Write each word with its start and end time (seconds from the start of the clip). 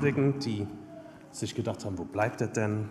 entschuldigen, 0.00 0.38
die 0.40 0.66
sich 1.30 1.54
gedacht 1.54 1.84
haben, 1.84 1.98
wo 1.98 2.04
bleibt 2.04 2.40
er 2.40 2.46
denn? 2.46 2.88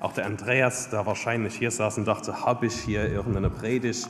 Auch 0.00 0.14
der 0.14 0.24
Andreas, 0.24 0.88
der 0.88 1.04
wahrscheinlich 1.04 1.54
hier 1.54 1.70
saß 1.70 1.98
und 1.98 2.06
dachte, 2.06 2.46
habe 2.46 2.64
ich 2.64 2.74
hier 2.74 3.10
irgendeine 3.10 3.50
Predigt, 3.50 4.08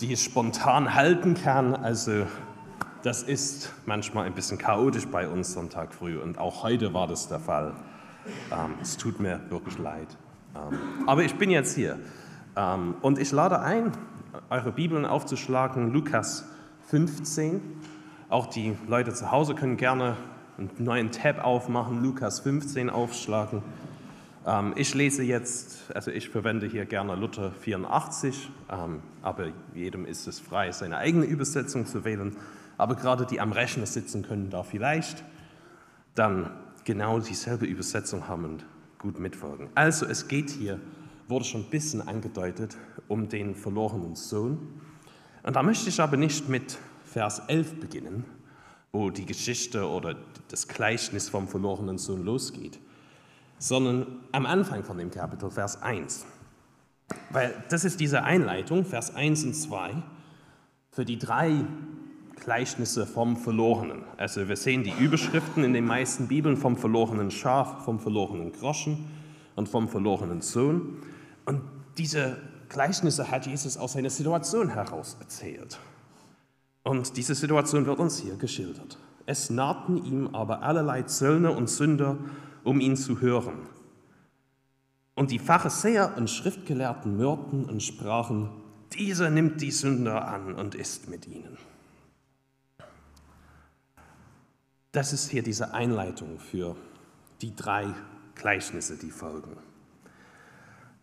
die 0.00 0.14
ich 0.14 0.24
spontan 0.24 0.94
halten 0.94 1.34
kann? 1.34 1.74
Also 1.74 2.24
das 3.02 3.22
ist 3.22 3.74
manchmal 3.84 4.24
ein 4.24 4.34
bisschen 4.34 4.56
chaotisch 4.56 5.06
bei 5.06 5.28
uns 5.28 5.52
Sonntag 5.52 5.92
früh 5.92 6.18
und 6.18 6.38
auch 6.38 6.62
heute 6.62 6.94
war 6.94 7.06
das 7.06 7.28
der 7.28 7.40
Fall. 7.40 7.74
Ähm, 8.50 8.74
es 8.80 8.96
tut 8.96 9.20
mir 9.20 9.38
wirklich 9.50 9.76
leid. 9.78 10.08
Ähm, 10.56 10.78
aber 11.06 11.24
ich 11.24 11.34
bin 11.34 11.50
jetzt 11.50 11.74
hier 11.74 11.98
ähm, 12.56 12.94
und 13.02 13.18
ich 13.18 13.32
lade 13.32 13.60
ein, 13.60 13.92
eure 14.48 14.72
Bibeln 14.72 15.04
aufzuschlagen, 15.04 15.92
Lukas 15.92 16.46
15. 16.86 17.60
Auch 18.30 18.46
die 18.46 18.78
Leute 18.86 19.12
zu 19.12 19.30
Hause 19.30 19.54
können 19.54 19.76
gerne 19.76 20.16
einen 20.58 20.70
neuen 20.78 21.10
Tab 21.12 21.44
aufmachen, 21.44 22.02
Lukas 22.02 22.40
15 22.40 22.90
aufschlagen. 22.90 23.62
Ähm, 24.44 24.72
ich 24.76 24.94
lese 24.94 25.22
jetzt, 25.22 25.90
also 25.94 26.10
ich 26.10 26.28
verwende 26.28 26.66
hier 26.66 26.84
gerne 26.84 27.14
Luther 27.14 27.52
84, 27.52 28.50
ähm, 28.70 29.00
aber 29.22 29.48
jedem 29.74 30.04
ist 30.04 30.26
es 30.26 30.40
frei, 30.40 30.72
seine 30.72 30.98
eigene 30.98 31.26
Übersetzung 31.26 31.86
zu 31.86 32.04
wählen. 32.04 32.36
Aber 32.76 32.96
gerade 32.96 33.24
die 33.24 33.40
am 33.40 33.52
Rechner 33.52 33.86
sitzen 33.86 34.22
können 34.22 34.50
da 34.50 34.62
vielleicht 34.62 35.24
dann 36.14 36.50
genau 36.84 37.20
dieselbe 37.20 37.66
Übersetzung 37.66 38.26
haben 38.28 38.44
und 38.44 38.66
gut 38.98 39.20
mitfolgen. 39.20 39.68
Also 39.74 40.06
es 40.06 40.26
geht 40.26 40.50
hier, 40.50 40.80
wurde 41.28 41.44
schon 41.44 41.62
ein 41.62 41.70
bisschen 41.70 42.06
angedeutet, 42.06 42.76
um 43.06 43.28
den 43.28 43.54
verlorenen 43.54 44.16
Sohn. 44.16 44.80
Und 45.44 45.54
da 45.54 45.62
möchte 45.62 45.88
ich 45.88 46.00
aber 46.00 46.16
nicht 46.16 46.48
mit 46.48 46.78
Vers 47.04 47.42
11 47.46 47.80
beginnen, 47.80 48.24
wo 48.98 49.10
die 49.10 49.26
Geschichte 49.26 49.88
oder 49.88 50.16
das 50.48 50.66
Gleichnis 50.66 51.28
vom 51.28 51.46
verlorenen 51.46 51.98
Sohn 51.98 52.24
losgeht, 52.24 52.80
sondern 53.58 54.06
am 54.32 54.44
Anfang 54.44 54.82
von 54.82 54.98
dem 54.98 55.12
Kapitel, 55.12 55.52
Vers 55.52 55.80
1. 55.80 56.26
Weil 57.30 57.54
das 57.68 57.84
ist 57.84 58.00
diese 58.00 58.24
Einleitung, 58.24 58.84
Vers 58.84 59.14
1 59.14 59.44
und 59.44 59.54
2, 59.54 60.02
für 60.90 61.04
die 61.04 61.16
drei 61.16 61.64
Gleichnisse 62.40 63.06
vom 63.06 63.36
Verlorenen. 63.36 64.02
Also 64.16 64.48
wir 64.48 64.56
sehen 64.56 64.82
die 64.82 64.92
Überschriften 64.98 65.62
in 65.62 65.74
den 65.74 65.84
meisten 65.84 66.26
Bibeln 66.26 66.56
vom 66.56 66.76
verlorenen 66.76 67.30
Schaf, 67.30 67.84
vom 67.84 68.00
verlorenen 68.00 68.50
Groschen 68.50 69.06
und 69.54 69.68
vom 69.68 69.88
verlorenen 69.88 70.40
Sohn. 70.40 71.04
Und 71.44 71.60
diese 71.98 72.36
Gleichnisse 72.68 73.30
hat 73.30 73.46
Jesus 73.46 73.76
aus 73.76 73.92
seiner 73.92 74.10
Situation 74.10 74.70
heraus 74.70 75.16
erzählt. 75.20 75.78
Und 76.88 77.18
diese 77.18 77.34
Situation 77.34 77.84
wird 77.84 77.98
uns 77.98 78.18
hier 78.18 78.36
geschildert. 78.36 78.96
Es 79.26 79.50
nahten 79.50 80.02
ihm 80.06 80.34
aber 80.34 80.62
allerlei 80.62 81.02
Zöllner 81.02 81.54
und 81.54 81.68
Sünder, 81.68 82.16
um 82.64 82.80
ihn 82.80 82.96
zu 82.96 83.20
hören. 83.20 83.66
Und 85.14 85.30
die 85.30 85.38
Pharisäer 85.38 86.14
und 86.16 86.30
Schriftgelehrten 86.30 87.14
mörten 87.18 87.66
und 87.66 87.82
sprachen, 87.82 88.48
dieser 88.94 89.28
nimmt 89.28 89.60
die 89.60 89.70
Sünder 89.70 90.28
an 90.28 90.54
und 90.54 90.74
isst 90.76 91.10
mit 91.10 91.26
ihnen. 91.26 91.58
Das 94.92 95.12
ist 95.12 95.28
hier 95.28 95.42
diese 95.42 95.74
Einleitung 95.74 96.38
für 96.38 96.74
die 97.42 97.54
drei 97.54 97.92
Gleichnisse, 98.34 98.96
die 98.96 99.10
folgen. 99.10 99.58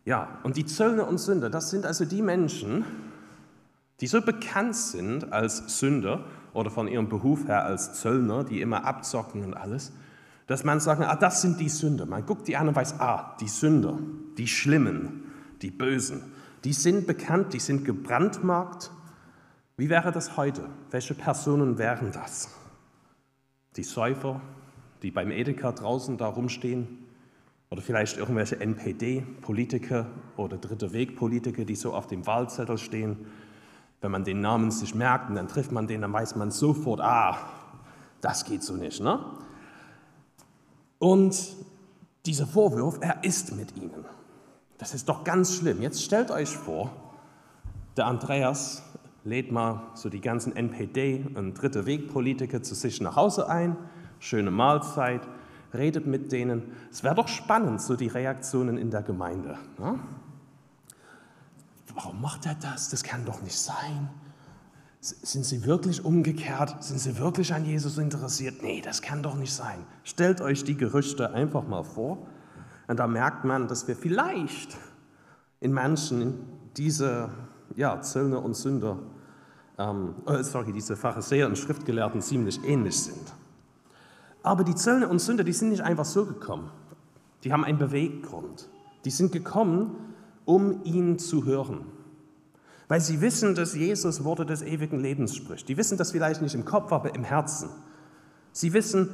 Ja, 0.04 0.40
und 0.42 0.58
die 0.58 0.66
Zöllner 0.66 1.08
und 1.08 1.20
Sünder, 1.20 1.52
das 1.52 1.70
sind 1.70 1.86
also 1.86 2.06
die 2.06 2.24
Menschen, 2.24 2.86
die 4.02 4.08
so 4.08 4.22
bekannt 4.22 4.76
sind 4.76 5.32
als 5.32 5.80
Sünder 5.80 6.26
oder 6.54 6.70
von 6.70 6.88
ihrem 6.88 7.10
Beruf 7.10 7.48
her 7.48 7.66
als 7.66 7.94
Zöllner, 8.02 8.44
die 8.44 8.62
immer 8.62 8.86
abzocken 8.86 9.44
und 9.44 9.54
alles, 9.54 9.92
dass 10.48 10.64
man 10.64 10.80
sagt, 10.80 11.02
ah, 11.02 11.16
das 11.16 11.42
sind 11.42 11.60
die 11.60 11.70
Sünder. 11.70 12.06
Man 12.06 12.26
guckt 12.26 12.48
die 12.48 12.56
an 12.56 12.68
und 12.68 12.76
weiß, 12.76 13.00
ah, 13.00 13.36
die 13.40 13.48
Sünder, 13.48 13.98
die 14.38 14.48
Schlimmen, 14.48 15.24
die 15.62 15.72
Bösen, 15.72 16.22
die 16.64 16.74
sind 16.74 17.08
bekannt, 17.08 17.54
die 17.54 17.60
sind 17.60 17.86
gebrandmarkt. 17.86 18.92
Wie 19.78 19.90
wäre 19.90 20.12
das 20.12 20.38
heute? 20.38 20.70
Welche 20.92 21.14
Personen 21.14 21.78
wären 21.78 22.12
das? 22.12 22.50
Die 23.76 23.84
Säufer, 23.84 24.42
die 25.02 25.12
beim 25.12 25.32
Edeka 25.32 25.72
draußen 25.72 26.18
da 26.18 26.28
rumstehen? 26.28 27.00
Oder 27.72 27.82
vielleicht 27.82 28.18
irgendwelche 28.18 28.60
NPD-Politiker 28.60 30.08
oder 30.38 30.58
Dritte 30.58 30.94
Weg-Politiker, 30.94 31.66
die 31.66 31.76
so 31.76 31.94
auf 31.94 32.08
dem 32.08 32.26
Wahlzettel 32.26 32.78
stehen 32.78 33.26
wenn 34.06 34.12
man 34.12 34.24
den 34.24 34.40
Namen 34.40 34.70
sich 34.70 34.94
merkt 34.94 35.30
und 35.30 35.36
dann 35.36 35.48
trifft 35.48 35.72
man 35.72 35.88
den, 35.88 36.02
dann 36.02 36.14
weiß 36.14 36.36
man 36.36 36.52
sofort, 36.52 37.02
ah, 37.02 37.40
das 38.22 38.46
geht 38.46 38.62
so 38.62 38.76
nicht. 38.76 39.02
Ne? 39.02 39.20
Und 41.00 41.56
dieser 42.28 42.46
Vorwurf, 42.46 43.00
er 43.02 43.24
ist 43.24 43.56
mit 43.56 43.76
ihnen. 43.76 44.06
Das 44.78 44.94
ist 44.94 45.10
doch 45.10 45.24
ganz 45.24 45.56
schlimm. 45.56 45.82
Jetzt 45.82 46.04
stellt 46.04 46.30
euch 46.30 46.56
vor, 46.56 46.92
der 47.98 48.06
Andreas 48.06 48.84
lädt 49.24 49.52
mal 49.52 49.82
so 49.96 50.10
die 50.10 50.22
ganzen 50.22 50.56
NPD 50.56 51.26
und 51.34 51.60
Dritte 51.60 51.88
Weg-Politiker 51.88 52.62
zu 52.62 52.76
sich 52.76 53.02
nach 53.02 53.16
Hause 53.16 53.50
ein, 53.50 53.76
schöne 54.20 54.52
Mahlzeit, 54.52 55.22
redet 55.74 56.06
mit 56.06 56.32
denen. 56.32 56.74
Es 56.92 57.04
wäre 57.04 57.16
doch 57.16 57.28
spannend, 57.28 57.82
so 57.82 57.96
die 57.96 58.10
Reaktionen 58.10 58.78
in 58.78 58.92
der 58.92 59.02
Gemeinde. 59.02 59.58
Ne? 59.80 59.98
Warum 61.96 62.22
macht 62.22 62.46
er 62.46 62.56
das? 62.56 62.90
Das 62.90 63.04
kann 63.04 63.26
doch 63.26 63.42
nicht 63.42 63.58
sein. 63.58 64.10
Sind 65.00 65.46
sie 65.46 65.66
wirklich 65.66 66.04
umgekehrt? 66.04 66.84
Sind 66.84 67.00
sie 67.00 67.18
wirklich 67.20 67.54
an 67.54 67.66
Jesus 67.66 67.98
interessiert? 67.98 68.64
Nee, 68.64 68.82
das 68.82 69.02
kann 69.02 69.22
doch 69.22 69.36
nicht 69.36 69.54
sein. 69.54 69.86
Stellt 70.04 70.42
euch 70.42 70.64
die 70.64 70.76
Gerüchte 70.76 71.32
einfach 71.32 71.68
mal 71.68 71.84
vor. 71.84 72.18
Und 72.88 73.00
da 73.00 73.08
merkt 73.08 73.46
man, 73.46 73.68
dass 73.68 73.88
wir 73.88 73.96
vielleicht 73.96 74.78
in 75.60 75.74
manchen 75.74 76.36
diese 76.76 77.30
ja, 77.76 78.02
Zöllner 78.02 78.44
und 78.44 78.56
Sünder, 78.56 79.00
ähm, 79.78 80.16
äh, 80.28 80.44
sorry, 80.44 80.72
diese 80.72 80.96
Pharisäer 80.96 81.48
und 81.48 81.58
Schriftgelehrten 81.58 82.22
ziemlich 82.22 82.64
ähnlich 82.64 83.00
sind. 83.00 83.34
Aber 84.44 84.64
die 84.64 84.76
Zöllner 84.76 85.10
und 85.10 85.20
Sünder, 85.20 85.44
die 85.44 85.54
sind 85.54 85.70
nicht 85.70 85.82
einfach 85.82 86.06
so 86.06 86.26
gekommen. 86.26 86.70
Die 87.44 87.52
haben 87.52 87.64
einen 87.64 87.78
Beweggrund. 87.78 88.70
Die 89.06 89.10
sind 89.10 89.32
gekommen, 89.32 89.96
um 90.46 90.84
ihn 90.84 91.20
zu 91.20 91.46
hören. 91.46 91.86
Weil 92.88 93.02
sie 93.02 93.22
wissen, 93.22 93.56
dass 93.56 93.74
Jesus 93.74 94.24
Worte 94.24 94.46
des 94.46 94.62
ewigen 94.62 95.00
Lebens 95.00 95.36
spricht. 95.36 95.68
Die 95.68 95.78
wissen 95.78 95.98
das 95.98 96.12
vielleicht 96.12 96.42
nicht 96.42 96.54
im 96.54 96.66
Kopf, 96.66 96.92
aber 96.92 97.16
im 97.16 97.24
Herzen. 97.24 97.70
Sie 98.52 98.74
wissen, 98.74 99.10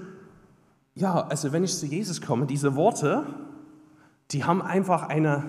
ja, 0.94 1.25
also 1.28 1.52
wenn 1.52 1.64
ich 1.64 1.75
zu 1.75 1.86
Jesus 1.86 2.22
komme, 2.22 2.46
diese 2.46 2.75
Worte, 2.75 3.25
die 4.31 4.44
haben 4.44 4.62
einfach 4.62 5.03
eine, 5.03 5.44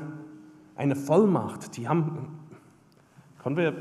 eine 0.76 0.94
Vollmacht. 0.94 1.76
Die 1.76 1.88
haben, 1.88 2.38
können 3.43 3.56
wir 3.56 3.75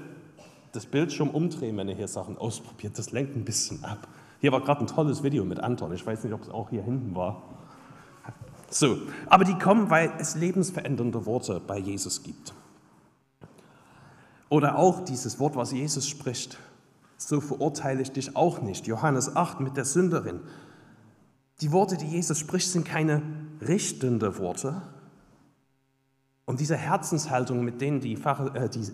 das 0.71 0.87
Bildschirm 0.87 1.29
umdrehen, 1.29 1.77
wenn 1.77 1.87
ihr 1.87 1.95
hier 1.95 2.07
Sachen 2.07 2.37
ausprobiert? 2.37 2.97
Das 2.97 3.11
lenkt 3.11 3.35
ein 3.35 3.45
bisschen 3.45 3.83
ab. 3.83 4.07
Hier 4.39 4.51
war 4.51 4.61
gerade 4.61 4.81
ein 4.81 4.87
tolles 4.87 5.21
Video 5.21 5.45
mit 5.45 5.59
Anton. 5.59 5.93
Ich 5.93 6.05
weiß 6.05 6.23
nicht, 6.23 6.33
ob 6.33 6.41
es 6.41 6.49
auch 6.49 6.71
hier 6.71 6.81
hinten 6.81 7.15
war. 7.15 7.43
So, 8.71 8.99
aber 9.27 9.43
die 9.43 9.57
kommen, 9.57 9.89
weil 9.89 10.13
es 10.17 10.35
lebensverändernde 10.35 11.25
Worte 11.25 11.61
bei 11.65 11.77
Jesus 11.77 12.23
gibt. 12.23 12.53
Oder 14.49 14.77
auch 14.77 15.03
dieses 15.03 15.39
Wort, 15.39 15.55
was 15.55 15.71
Jesus 15.71 16.07
spricht, 16.07 16.57
so 17.17 17.41
verurteile 17.41 18.01
ich 18.01 18.11
dich 18.11 18.35
auch 18.35 18.61
nicht. 18.61 18.87
Johannes 18.87 19.35
8 19.35 19.59
mit 19.59 19.77
der 19.77 19.85
Sünderin. 19.85 20.39
Die 21.59 21.71
Worte, 21.71 21.97
die 21.97 22.07
Jesus 22.07 22.39
spricht, 22.39 22.69
sind 22.69 22.85
keine 22.85 23.21
richtende 23.61 24.39
Worte. 24.39 24.81
Und 26.45 26.59
diese 26.59 26.75
Herzenshaltung, 26.75 27.63
mit 27.63 27.81
denen 27.81 27.99
die, 27.99 28.17
Pfarrer, 28.17 28.55
äh, 28.55 28.69
die 28.69 28.87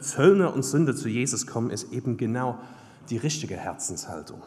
Zöllner 0.00 0.52
und 0.52 0.62
Sünder 0.62 0.94
zu 0.94 1.08
Jesus 1.08 1.46
kommen, 1.46 1.70
ist 1.70 1.92
eben 1.92 2.16
genau 2.16 2.58
die 3.08 3.16
richtige 3.16 3.56
Herzenshaltung. 3.56 4.42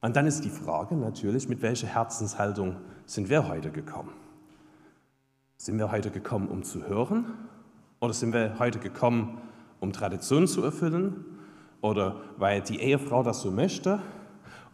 Und 0.00 0.16
dann 0.16 0.26
ist 0.26 0.44
die 0.44 0.50
Frage 0.50 0.96
natürlich, 0.96 1.48
mit 1.48 1.62
welcher 1.62 1.86
Herzenshaltung 1.86 2.76
sind 3.06 3.28
wir 3.28 3.48
heute 3.48 3.70
gekommen? 3.70 4.12
Sind 5.56 5.78
wir 5.78 5.90
heute 5.92 6.10
gekommen, 6.10 6.48
um 6.48 6.62
zu 6.62 6.86
hören? 6.86 7.26
Oder 8.00 8.12
sind 8.12 8.32
wir 8.32 8.58
heute 8.58 8.78
gekommen, 8.78 9.38
um 9.80 9.92
Tradition 9.92 10.46
zu 10.46 10.62
erfüllen? 10.62 11.24
Oder 11.80 12.16
weil 12.36 12.60
die 12.62 12.80
Ehefrau 12.80 13.22
das 13.22 13.42
so 13.42 13.50
möchte? 13.50 14.00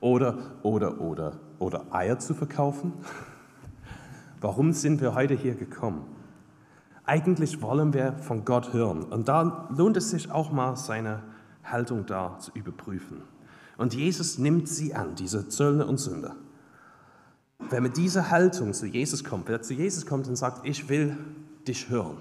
Oder, 0.00 0.38
oder, 0.62 1.00
oder, 1.00 1.40
oder 1.58 1.86
Eier 1.90 2.18
zu 2.18 2.34
verkaufen? 2.34 2.92
Warum 4.40 4.72
sind 4.72 5.00
wir 5.00 5.14
heute 5.14 5.34
hier 5.34 5.54
gekommen? 5.54 6.06
Eigentlich 7.04 7.60
wollen 7.62 7.92
wir 7.94 8.12
von 8.18 8.44
Gott 8.44 8.72
hören. 8.72 9.02
Und 9.02 9.28
da 9.28 9.68
lohnt 9.76 9.96
es 9.96 10.10
sich 10.10 10.30
auch 10.30 10.52
mal, 10.52 10.76
seine 10.76 11.22
Haltung 11.64 12.06
da 12.06 12.38
zu 12.38 12.50
überprüfen. 12.52 13.22
Und 13.76 13.94
Jesus 13.94 14.38
nimmt 14.38 14.68
sie 14.68 14.94
an, 14.94 15.14
diese 15.14 15.48
Zöllner 15.48 15.88
und 15.88 15.98
Sünder. 15.98 16.36
Wer 17.58 17.80
mit 17.80 17.96
dieser 17.96 18.30
Haltung 18.30 18.72
zu 18.72 18.86
Jesus 18.86 19.24
kommt, 19.24 19.48
wer 19.48 19.62
zu 19.62 19.74
Jesus 19.74 20.06
kommt 20.06 20.28
und 20.28 20.36
sagt, 20.36 20.66
ich 20.66 20.88
will 20.88 21.16
dich 21.66 21.88
hören. 21.88 22.16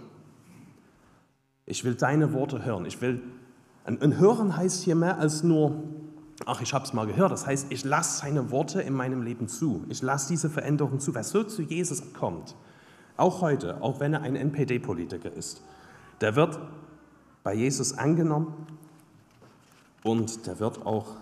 Ich 1.66 1.84
will 1.84 1.96
deine 1.96 2.34
Worte 2.34 2.66
hören. 2.66 2.86
Ich 2.86 3.02
will, 3.02 3.22
ein 3.86 4.18
Hören 4.18 4.58
heißt 4.58 4.84
hier 4.84 4.96
mehr 4.96 5.20
als 5.20 5.44
nur 5.44 5.84
ach, 6.46 6.62
ich 6.62 6.74
habe 6.74 6.86
es 6.86 6.94
mal 6.94 7.08
gehört. 7.08 7.32
Das 7.32 7.48
heißt, 7.48 7.68
ich 7.70 7.84
lasse 7.84 8.20
seine 8.20 8.52
Worte 8.52 8.82
in 8.82 8.94
meinem 8.94 9.22
Leben 9.22 9.48
zu. 9.48 9.84
Ich 9.90 10.02
lasse 10.02 10.28
diese 10.30 10.50
Veränderung 10.50 11.00
zu. 11.00 11.16
Wer 11.16 11.24
so 11.24 11.44
zu 11.44 11.62
Jesus 11.62 12.02
kommt, 12.14 12.56
auch 13.16 13.42
heute, 13.42 13.82
auch 13.82 14.00
wenn 14.00 14.14
er 14.14 14.22
ein 14.22 14.36
NPD-Politiker 14.36 15.32
ist, 15.32 15.62
der 16.22 16.36
wird 16.36 16.60
bei 17.44 17.54
Jesus 17.54 17.98
angenommen 17.98 18.54
und 20.04 20.46
der 20.46 20.60
wird 20.60 20.86
auch 20.86 21.16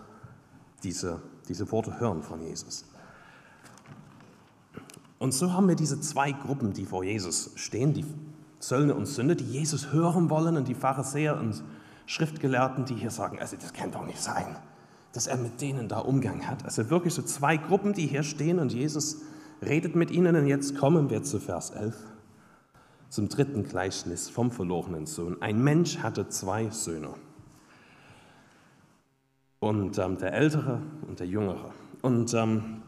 diese, 0.84 1.22
diese 1.48 1.72
Worte 1.72 2.00
hören 2.00 2.22
von 2.22 2.42
Jesus. 2.42 2.86
Und 5.18 5.34
so 5.34 5.54
haben 5.54 5.68
wir 5.68 5.76
diese 5.76 6.00
zwei 6.02 6.32
Gruppen, 6.32 6.74
die 6.74 6.86
vor 6.86 7.04
Jesus 7.04 7.52
stehen, 7.56 7.94
die 7.94 8.06
Zöllner 8.60 8.96
und 8.96 9.06
Sünder, 9.06 9.36
die 9.36 9.46
Jesus 9.46 9.92
hören 9.92 10.30
wollen 10.30 10.58
und 10.58 10.68
die 10.68 10.76
Pharisäer 10.76 11.40
und 11.40 11.64
Schriftgelehrten, 12.06 12.86
die 12.86 12.96
hier 12.96 13.12
sagen, 13.12 13.40
also 13.40 13.56
das 13.56 13.74
kann 13.74 13.92
doch 13.92 14.06
nicht 14.06 14.22
sein, 14.22 14.56
dass 15.14 15.28
er 15.28 15.38
mit 15.38 15.62
denen 15.62 15.88
da 15.88 16.00
Umgang 16.00 16.48
hat. 16.48 16.66
Also 16.66 16.90
wirklich 16.90 17.14
so 17.14 17.22
zwei 17.22 17.58
Gruppen, 17.58 17.94
die 17.94 18.08
hier 18.08 18.24
stehen 18.24 18.60
und 18.60 18.74
Jesus 18.74 19.22
redet 19.62 19.96
mit 19.96 20.12
ihnen 20.12 20.36
und 20.36 20.48
jetzt 20.48 20.78
kommen 20.78 21.10
wir 21.10 21.24
zu 21.24 21.40
Vers 21.40 21.72
11, 21.72 21.96
zum 23.10 23.30
dritten 23.30 23.64
Gleichnis 23.64 24.30
vom 24.30 24.52
verlorenen 24.52 25.06
Sohn. 25.06 25.42
Ein 25.42 25.64
Mensch 25.64 26.00
hatte 26.00 26.28
zwei 26.30 26.70
Söhne 26.70 27.10
und 29.60 29.98
ähm, 29.98 30.18
der 30.18 30.34
Ältere 30.34 30.82
und 31.08 31.20
der 31.20 31.28
Jüngere. 31.28 31.72
Und 32.02 32.34
ähm, 32.34 32.82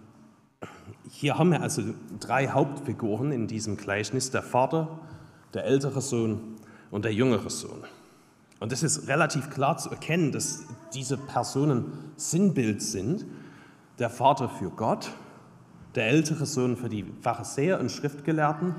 hier 1.10 1.38
haben 1.38 1.52
wir 1.52 1.62
also 1.62 1.82
drei 2.20 2.48
Hauptfiguren 2.48 3.32
in 3.32 3.48
diesem 3.48 3.78
Gleichnis, 3.78 4.32
der 4.32 4.44
Vater, 4.44 5.00
der 5.54 5.66
ältere 5.66 6.02
Sohn 6.02 6.58
und 6.92 7.06
der 7.06 7.14
jüngere 7.14 7.50
Sohn. 7.50 7.84
Und 8.60 8.72
es 8.72 8.84
ist 8.84 9.08
relativ 9.08 9.50
klar 9.50 9.78
zu 9.78 9.90
erkennen, 9.90 10.32
dass 10.32 10.66
diese 10.94 11.18
Personen 11.18 12.12
Sinnbild 12.16 12.82
sind. 12.82 13.26
Der 14.00 14.10
Vater 14.10 14.50
für 14.50 14.70
Gott, 14.70 15.12
der 15.96 16.08
ältere 16.08 16.46
Sohn 16.46 16.78
für 16.78 16.90
die 16.90 17.06
Pharisäer 17.22 17.80
und 17.80 17.92
Schriftgelehrten 17.92 18.76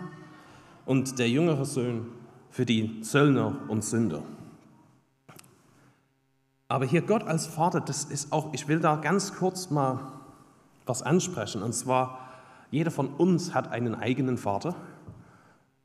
und 0.86 1.18
der 1.18 1.28
jüngere 1.28 1.64
Sohn 1.64 2.06
für 2.50 2.66
die 2.66 3.00
Zöllner 3.02 3.56
und 3.68 3.84
Sünder. 3.84 4.22
Aber 6.68 6.84
hier 6.84 7.02
Gott 7.02 7.24
als 7.24 7.46
Vater, 7.46 7.80
das 7.80 8.04
ist 8.04 8.32
auch, 8.32 8.52
ich 8.52 8.68
will 8.68 8.80
da 8.80 8.96
ganz 8.96 9.34
kurz 9.34 9.70
mal 9.70 10.17
was 10.88 11.02
ansprechen. 11.02 11.62
Und 11.62 11.72
zwar, 11.72 12.18
jeder 12.70 12.90
von 12.90 13.08
uns 13.08 13.54
hat 13.54 13.70
einen 13.70 13.94
eigenen 13.94 14.38
Vater. 14.38 14.74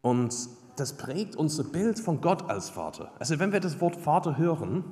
Und 0.02 0.34
das 0.76 0.94
prägt 0.94 1.36
unser 1.36 1.64
Bild 1.64 2.00
von 2.00 2.22
Gott 2.22 2.50
als 2.50 2.70
Vater. 2.70 3.12
Also 3.20 3.40
wenn 3.40 3.52
wir 3.52 3.60
das 3.60 3.80
Wort 3.80 3.96
Vater 3.96 4.38
hören, 4.38 4.84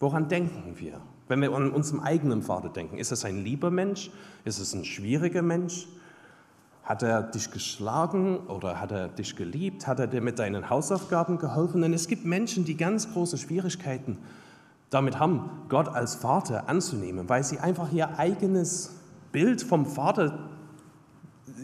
woran 0.00 0.28
denken 0.28 0.74
wir? 0.78 1.00
Wenn 1.28 1.40
wir 1.40 1.52
an 1.52 1.70
unseren 1.70 2.00
eigenen 2.00 2.42
Vater 2.42 2.68
denken, 2.68 2.98
ist 2.98 3.12
es 3.12 3.24
ein 3.24 3.44
lieber 3.44 3.70
Mensch? 3.70 4.10
Ist 4.44 4.58
es 4.58 4.74
ein 4.74 4.84
schwieriger 4.84 5.42
Mensch? 5.42 5.86
Hat 6.82 7.02
er 7.02 7.22
dich 7.22 7.50
geschlagen 7.50 8.38
oder 8.48 8.80
hat 8.80 8.90
er 8.90 9.08
dich 9.08 9.36
geliebt? 9.36 9.86
Hat 9.86 10.00
er 10.00 10.08
dir 10.08 10.20
mit 10.20 10.38
deinen 10.38 10.68
Hausaufgaben 10.68 11.38
geholfen? 11.38 11.82
Denn 11.82 11.92
es 11.92 12.08
gibt 12.08 12.24
Menschen, 12.24 12.64
die 12.64 12.76
ganz 12.76 13.12
große 13.12 13.38
Schwierigkeiten 13.38 14.18
damit 14.90 15.18
haben, 15.18 15.48
Gott 15.68 15.88
als 15.88 16.16
Vater 16.16 16.68
anzunehmen, 16.68 17.28
weil 17.28 17.44
sie 17.44 17.58
einfach 17.58 17.92
ihr 17.92 18.18
eigenes 18.18 19.01
Bild 19.32 19.62
vom 19.62 19.86
Vater 19.86 20.50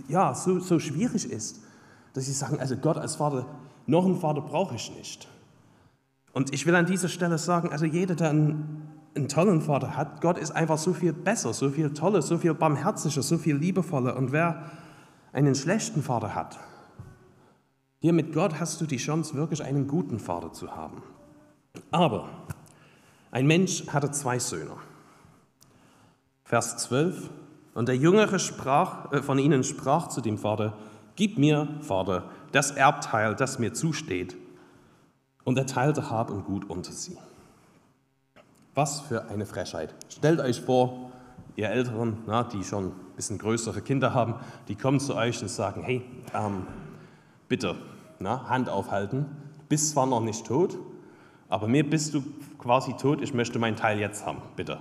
ja, 0.09 0.35
so, 0.35 0.59
so 0.59 0.79
schwierig 0.79 1.31
ist 1.31 1.61
dass 2.19 2.27
sie 2.27 2.33
sagen, 2.33 2.59
also 2.59 2.77
Gott 2.77 2.97
als 2.97 3.15
Vater, 3.15 3.47
noch 3.87 4.05
einen 4.05 4.19
Vater 4.19 4.41
brauche 4.41 4.75
ich 4.75 4.95
nicht. 4.97 5.29
Und 6.33 6.53
ich 6.53 6.67
will 6.67 6.75
an 6.75 6.87
dieser 6.87 7.09
Stelle 7.09 7.39
sagen, 7.39 7.71
also 7.71 7.85
jeder, 7.85 8.17
der 8.17 8.31
einen, 8.31 8.91
einen 9.15 9.29
tollen 9.29 9.61
Vater 9.61 9.97
hat, 9.97 10.21
Gott 10.21 10.37
ist 10.37 10.51
einfach 10.51 10.79
so 10.79 10.93
viel 10.93 11.13
besser, 11.13 11.53
so 11.53 11.71
viel 11.71 11.95
toller, 11.95 12.21
so 12.21 12.39
viel 12.39 12.55
barmherziger, 12.55 13.23
so 13.23 13.39
viel 13.39 13.57
liebevoller. 13.57 14.17
Und 14.17 14.33
wer 14.33 14.65
einen 15.33 15.55
schlechten 15.55 16.03
Vater 16.03 16.35
hat, 16.35 16.59
hier 18.01 18.13
mit 18.13 18.33
Gott 18.33 18.61
hast 18.61 18.81
du 18.81 18.87
die 18.87 18.97
Chance, 18.99 19.35
wirklich 19.35 19.63
einen 19.63 19.87
guten 19.87 20.19
Vater 20.19 20.53
zu 20.53 20.75
haben. 20.75 21.03
Aber 21.93 22.29
ein 23.31 23.47
Mensch 23.47 23.87
hatte 23.89 24.11
zwei 24.11 24.41
Söhne. 24.41 24.73
Vers 26.45 26.79
12. 26.79 27.31
Und 27.75 27.89
der 27.89 27.97
Jüngere 27.97 28.39
sprach, 28.39 29.13
äh, 29.13 29.23
von 29.23 29.39
ihnen 29.39 29.65
sprach 29.65 30.09
zu 30.09 30.21
dem 30.21 30.39
Vater, 30.39 30.75
Gib 31.17 31.37
mir, 31.37 31.67
Vater, 31.81 32.25
das 32.53 32.71
Erbteil, 32.71 33.35
das 33.35 33.59
mir 33.59 33.73
zusteht. 33.75 34.37
Und 35.43 35.59
er 35.59 35.67
teilte 35.67 36.11
Hab 36.11 36.31
und 36.31 36.45
Gut 36.45 36.71
unter 36.71 36.93
sie. 36.93 37.17
Was 38.75 39.01
für 39.01 39.29
eine 39.29 39.45
Frechheit. 39.45 39.95
Stellt 40.09 40.39
euch 40.39 40.61
vor, 40.61 41.11
ihr 41.57 41.71
Älteren, 41.71 42.19
na, 42.27 42.45
die 42.45 42.63
schon 42.63 42.87
ein 42.87 42.93
bisschen 43.17 43.39
größere 43.39 43.83
Kinder 43.83 44.15
haben, 44.15 44.37
die 44.69 44.77
kommen 44.77 45.01
zu 45.01 45.17
euch 45.17 45.43
und 45.43 45.49
sagen, 45.49 45.83
hey, 45.83 46.03
ähm, 46.33 46.69
bitte, 47.49 47.75
na, 48.21 48.49
Hand 48.49 48.69
aufhalten, 48.69 49.27
bist 49.69 49.91
zwar 49.91 50.07
noch 50.07 50.21
nicht 50.21 50.47
tot, 50.47 50.79
aber 51.49 51.67
mir 51.67 51.89
bist 51.89 52.15
du 52.15 52.23
quasi 52.59 52.93
tot, 52.93 53.21
ich 53.21 53.35
möchte 53.35 53.59
meinen 53.59 53.77
Teil 53.77 53.99
jetzt 53.99 54.25
haben, 54.25 54.41
bitte. 54.55 54.79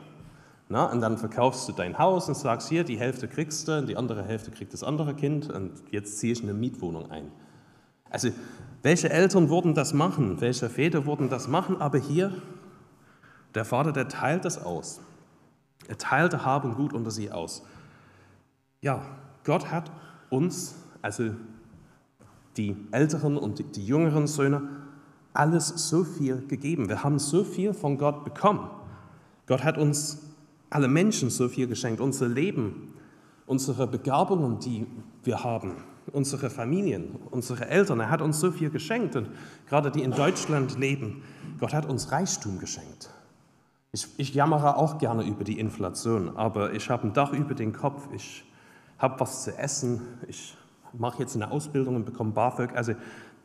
Na, 0.69 0.85
und 0.91 0.99
dann 0.99 1.17
verkaufst 1.17 1.67
du 1.69 1.71
dein 1.71 1.97
Haus 1.97 2.27
und 2.27 2.35
sagst, 2.35 2.67
hier, 2.67 2.83
die 2.83 2.99
Hälfte 2.99 3.27
kriegst 3.27 3.67
du 3.67 3.77
und 3.77 3.87
die 3.87 3.95
andere 3.95 4.23
Hälfte 4.23 4.51
kriegt 4.51 4.73
das 4.73 4.83
andere 4.83 5.13
Kind 5.13 5.49
und 5.49 5.71
jetzt 5.91 6.19
ziehe 6.19 6.33
ich 6.33 6.43
eine 6.43 6.53
Mietwohnung 6.53 7.09
ein. 7.09 7.31
Also, 8.09 8.29
welche 8.83 9.09
Eltern 9.09 9.49
würden 9.49 9.73
das 9.73 9.93
machen? 9.93 10.41
Welche 10.41 10.69
Väter 10.69 11.05
würden 11.05 11.29
das 11.29 11.47
machen? 11.47 11.81
Aber 11.81 11.97
hier, 11.97 12.33
der 13.55 13.65
Vater, 13.65 13.91
der 13.91 14.07
teilt 14.07 14.45
das 14.45 14.63
aus. 14.63 15.01
Er 15.87 15.97
teilte 15.97 16.43
Hab 16.45 16.65
und 16.65 16.75
Gut 16.75 16.93
unter 16.93 17.11
sie 17.11 17.31
aus. 17.31 17.63
Ja, 18.81 19.01
Gott 19.43 19.71
hat 19.71 19.91
uns, 20.29 20.75
also 21.01 21.31
die 22.57 22.75
älteren 22.91 23.37
und 23.37 23.75
die 23.75 23.85
jüngeren 23.85 24.27
Söhne, 24.27 24.67
alles 25.33 25.67
so 25.89 26.03
viel 26.03 26.45
gegeben. 26.47 26.89
Wir 26.89 27.03
haben 27.03 27.19
so 27.19 27.43
viel 27.43 27.73
von 27.73 27.97
Gott 27.97 28.25
bekommen. 28.25 28.69
Gott 29.45 29.63
hat 29.63 29.77
uns 29.77 30.26
alle 30.69 30.87
Menschen 30.87 31.29
so 31.29 31.47
viel 31.47 31.67
geschenkt, 31.67 32.01
unser 32.01 32.27
Leben, 32.27 32.93
unsere 33.45 33.87
Begabungen, 33.87 34.59
die 34.59 34.85
wir 35.23 35.43
haben, 35.43 35.71
unsere 36.11 36.49
Familien, 36.49 37.15
unsere 37.31 37.67
Eltern. 37.67 37.99
Er 37.99 38.09
hat 38.09 38.21
uns 38.21 38.39
so 38.39 38.51
viel 38.51 38.69
geschenkt 38.69 39.15
und 39.15 39.29
gerade 39.67 39.91
die 39.91 40.03
in 40.03 40.11
Deutschland 40.11 40.77
leben, 40.77 41.23
Gott 41.59 41.73
hat 41.73 41.85
uns 41.85 42.11
Reichtum 42.11 42.59
geschenkt. 42.59 43.09
Ich, 43.93 44.07
ich 44.17 44.33
jammere 44.33 44.75
auch 44.75 44.97
gerne 44.97 45.25
über 45.25 45.43
die 45.43 45.59
Inflation, 45.59 46.35
aber 46.35 46.73
ich 46.73 46.89
habe 46.89 47.07
ein 47.07 47.13
Dach 47.13 47.31
über 47.31 47.55
den 47.55 47.71
Kopf, 47.71 48.09
ich 48.13 48.43
habe 48.99 49.19
was 49.19 49.43
zu 49.43 49.57
essen, 49.57 50.01
ich 50.27 50.57
mache 50.93 51.19
jetzt 51.19 51.35
eine 51.35 51.51
Ausbildung 51.51 51.95
und 51.95 52.05
bekomme 52.05 52.31
BAföG. 52.31 52.75
Also 52.75 52.93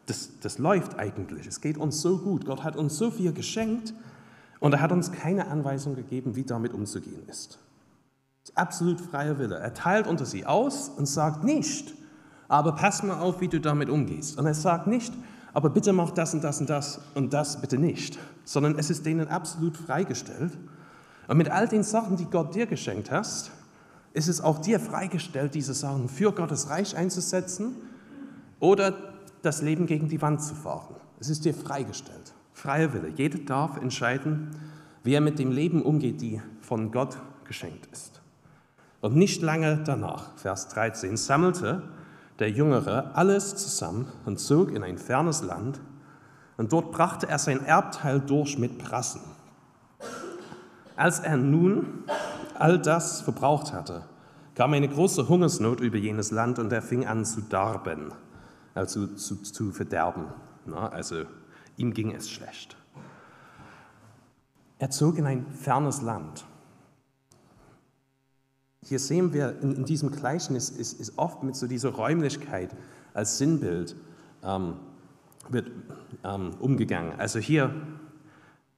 das, 0.06 0.40
das 0.40 0.58
läuft 0.58 0.98
eigentlich, 0.98 1.46
es 1.46 1.60
geht 1.60 1.78
uns 1.78 2.00
so 2.00 2.18
gut. 2.18 2.44
Gott 2.44 2.64
hat 2.64 2.74
uns 2.76 2.98
so 2.98 3.10
viel 3.10 3.32
geschenkt 3.32 3.94
und 4.62 4.72
er 4.72 4.80
hat 4.80 4.92
uns 4.92 5.10
keine 5.10 5.48
Anweisung 5.48 5.96
gegeben, 5.96 6.36
wie 6.36 6.44
damit 6.44 6.72
umzugehen 6.72 7.26
ist. 7.28 7.58
Das 8.42 8.50
ist 8.50 8.56
absolut 8.56 9.00
freier 9.00 9.36
Wille. 9.40 9.58
Er 9.58 9.74
teilt 9.74 10.06
unter 10.06 10.24
sie 10.24 10.46
aus 10.46 10.88
und 10.88 11.06
sagt 11.06 11.42
nicht, 11.42 11.92
aber 12.46 12.76
pass 12.76 13.02
mal 13.02 13.18
auf, 13.18 13.40
wie 13.40 13.48
du 13.48 13.60
damit 13.60 13.88
umgehst. 13.88 14.38
Und 14.38 14.46
er 14.46 14.54
sagt 14.54 14.86
nicht, 14.86 15.12
aber 15.52 15.68
bitte 15.68 15.92
mach 15.92 16.12
das 16.12 16.32
und 16.32 16.44
das 16.44 16.60
und 16.60 16.70
das 16.70 17.00
und 17.14 17.32
das 17.32 17.60
bitte 17.60 17.76
nicht, 17.76 18.20
sondern 18.44 18.78
es 18.78 18.88
ist 18.88 19.04
denen 19.04 19.26
absolut 19.26 19.76
freigestellt. 19.76 20.56
Und 21.26 21.38
mit 21.38 21.50
all 21.50 21.66
den 21.66 21.82
Sachen, 21.82 22.16
die 22.16 22.26
Gott 22.26 22.54
dir 22.54 22.66
geschenkt 22.66 23.10
hast, 23.10 23.50
ist 24.12 24.28
es 24.28 24.40
auch 24.40 24.60
dir 24.60 24.78
freigestellt, 24.78 25.56
diese 25.56 25.74
Sachen 25.74 26.08
für 26.08 26.30
Gottes 26.30 26.70
Reich 26.70 26.96
einzusetzen 26.96 27.74
oder 28.60 28.96
das 29.42 29.60
Leben 29.60 29.86
gegen 29.86 30.08
die 30.08 30.22
Wand 30.22 30.40
zu 30.40 30.54
fahren. 30.54 30.94
Es 31.18 31.28
ist 31.28 31.44
dir 31.44 31.52
freigestellt. 31.52 32.31
Freier 32.52 32.92
Wille. 32.92 33.08
Jeder 33.08 33.38
darf 33.38 33.76
entscheiden, 33.76 34.50
wie 35.04 35.14
er 35.14 35.20
mit 35.20 35.38
dem 35.38 35.50
Leben 35.50 35.82
umgeht, 35.82 36.20
die 36.20 36.40
von 36.60 36.92
Gott 36.92 37.16
geschenkt 37.44 37.88
ist. 37.92 38.20
Und 39.00 39.16
nicht 39.16 39.42
lange 39.42 39.82
danach, 39.84 40.36
Vers 40.36 40.68
13, 40.68 41.16
sammelte 41.16 41.82
der 42.38 42.50
Jüngere 42.50 43.16
alles 43.16 43.56
zusammen 43.56 44.06
und 44.24 44.38
zog 44.38 44.72
in 44.72 44.82
ein 44.82 44.98
fernes 44.98 45.42
Land, 45.42 45.80
und 46.56 46.72
dort 46.72 46.92
brachte 46.92 47.28
er 47.28 47.38
sein 47.38 47.64
Erbteil 47.64 48.20
durch 48.20 48.58
mit 48.58 48.78
Prassen. 48.78 49.22
Als 50.94 51.18
er 51.18 51.36
nun 51.36 52.04
all 52.58 52.78
das 52.78 53.22
verbraucht 53.22 53.72
hatte, 53.72 54.04
kam 54.54 54.74
eine 54.74 54.88
große 54.88 55.28
Hungersnot 55.28 55.80
über 55.80 55.96
jenes 55.96 56.30
Land 56.30 56.58
und 56.58 56.72
er 56.72 56.82
fing 56.82 57.06
an 57.06 57.24
zu 57.24 57.40
darben, 57.40 58.12
also 58.74 59.06
zu, 59.08 59.36
zu 59.42 59.72
verderben. 59.72 60.26
Na, 60.66 60.88
also 60.90 61.24
Ihm 61.82 61.92
ging 61.92 62.14
es 62.14 62.30
schlecht. 62.30 62.76
Er 64.78 64.90
zog 64.90 65.18
in 65.18 65.26
ein 65.26 65.46
fernes 65.50 66.00
Land. 66.00 66.44
Hier 68.84 69.00
sehen 69.00 69.32
wir 69.32 69.60
in, 69.60 69.74
in 69.74 69.84
diesem 69.84 70.12
Gleichnis 70.12 70.70
ist, 70.70 71.00
ist, 71.00 71.18
oft 71.18 71.42
mit 71.42 71.56
so 71.56 71.66
dieser 71.66 71.90
Räumlichkeit 71.90 72.70
als 73.14 73.38
Sinnbild 73.38 73.96
ähm, 74.44 74.74
wird 75.48 75.72
ähm, 76.22 76.52
umgegangen. 76.60 77.18
Also 77.18 77.40
hier, 77.40 77.74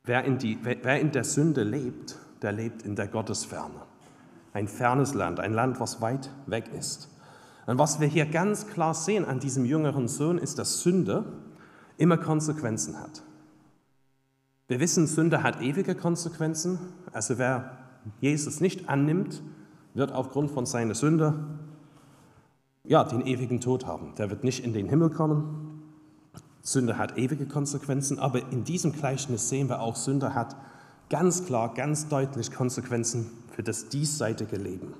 wer 0.04 0.24
in, 0.24 0.38
die, 0.38 0.58
wer 0.62 0.98
in 0.98 1.12
der 1.12 1.24
Sünde 1.24 1.62
lebt, 1.62 2.16
der 2.40 2.52
lebt 2.52 2.84
in 2.84 2.96
der 2.96 3.08
Gottesferne. 3.08 3.82
Ein 4.54 4.66
fernes 4.66 5.12
Land, 5.12 5.40
ein 5.40 5.52
Land, 5.52 5.78
was 5.78 6.00
weit 6.00 6.30
weg 6.46 6.70
ist. 6.72 7.10
Und 7.66 7.76
was 7.76 8.00
wir 8.00 8.08
hier 8.08 8.24
ganz 8.24 8.66
klar 8.68 8.94
sehen 8.94 9.26
an 9.26 9.40
diesem 9.40 9.66
jüngeren 9.66 10.08
Sohn, 10.08 10.38
ist, 10.38 10.58
dass 10.58 10.80
Sünde 10.80 11.24
immer 11.96 12.16
Konsequenzen 12.16 12.98
hat. 12.98 13.22
Wir 14.66 14.80
wissen, 14.80 15.06
Sünde 15.06 15.42
hat 15.42 15.60
ewige 15.60 15.94
Konsequenzen. 15.94 16.78
Also 17.12 17.38
wer 17.38 17.78
Jesus 18.20 18.60
nicht 18.60 18.88
annimmt, 18.88 19.42
wird 19.94 20.12
aufgrund 20.12 20.50
von 20.50 20.66
seiner 20.66 20.94
Sünde 20.94 21.34
ja, 22.84 23.04
den 23.04 23.26
ewigen 23.26 23.60
Tod 23.60 23.86
haben. 23.86 24.14
Der 24.16 24.30
wird 24.30 24.44
nicht 24.44 24.64
in 24.64 24.72
den 24.72 24.88
Himmel 24.88 25.10
kommen. 25.10 25.82
Sünde 26.62 26.96
hat 26.96 27.18
ewige 27.18 27.46
Konsequenzen, 27.46 28.18
aber 28.18 28.50
in 28.50 28.64
diesem 28.64 28.92
Gleichnis 28.92 29.48
sehen 29.48 29.68
wir 29.68 29.80
auch, 29.80 29.96
Sünde 29.96 30.34
hat 30.34 30.56
ganz 31.10 31.44
klar, 31.44 31.74
ganz 31.74 32.08
deutlich 32.08 32.50
Konsequenzen 32.50 33.30
für 33.50 33.62
das 33.62 33.88
diesseitige 33.88 34.56
Leben. 34.56 34.94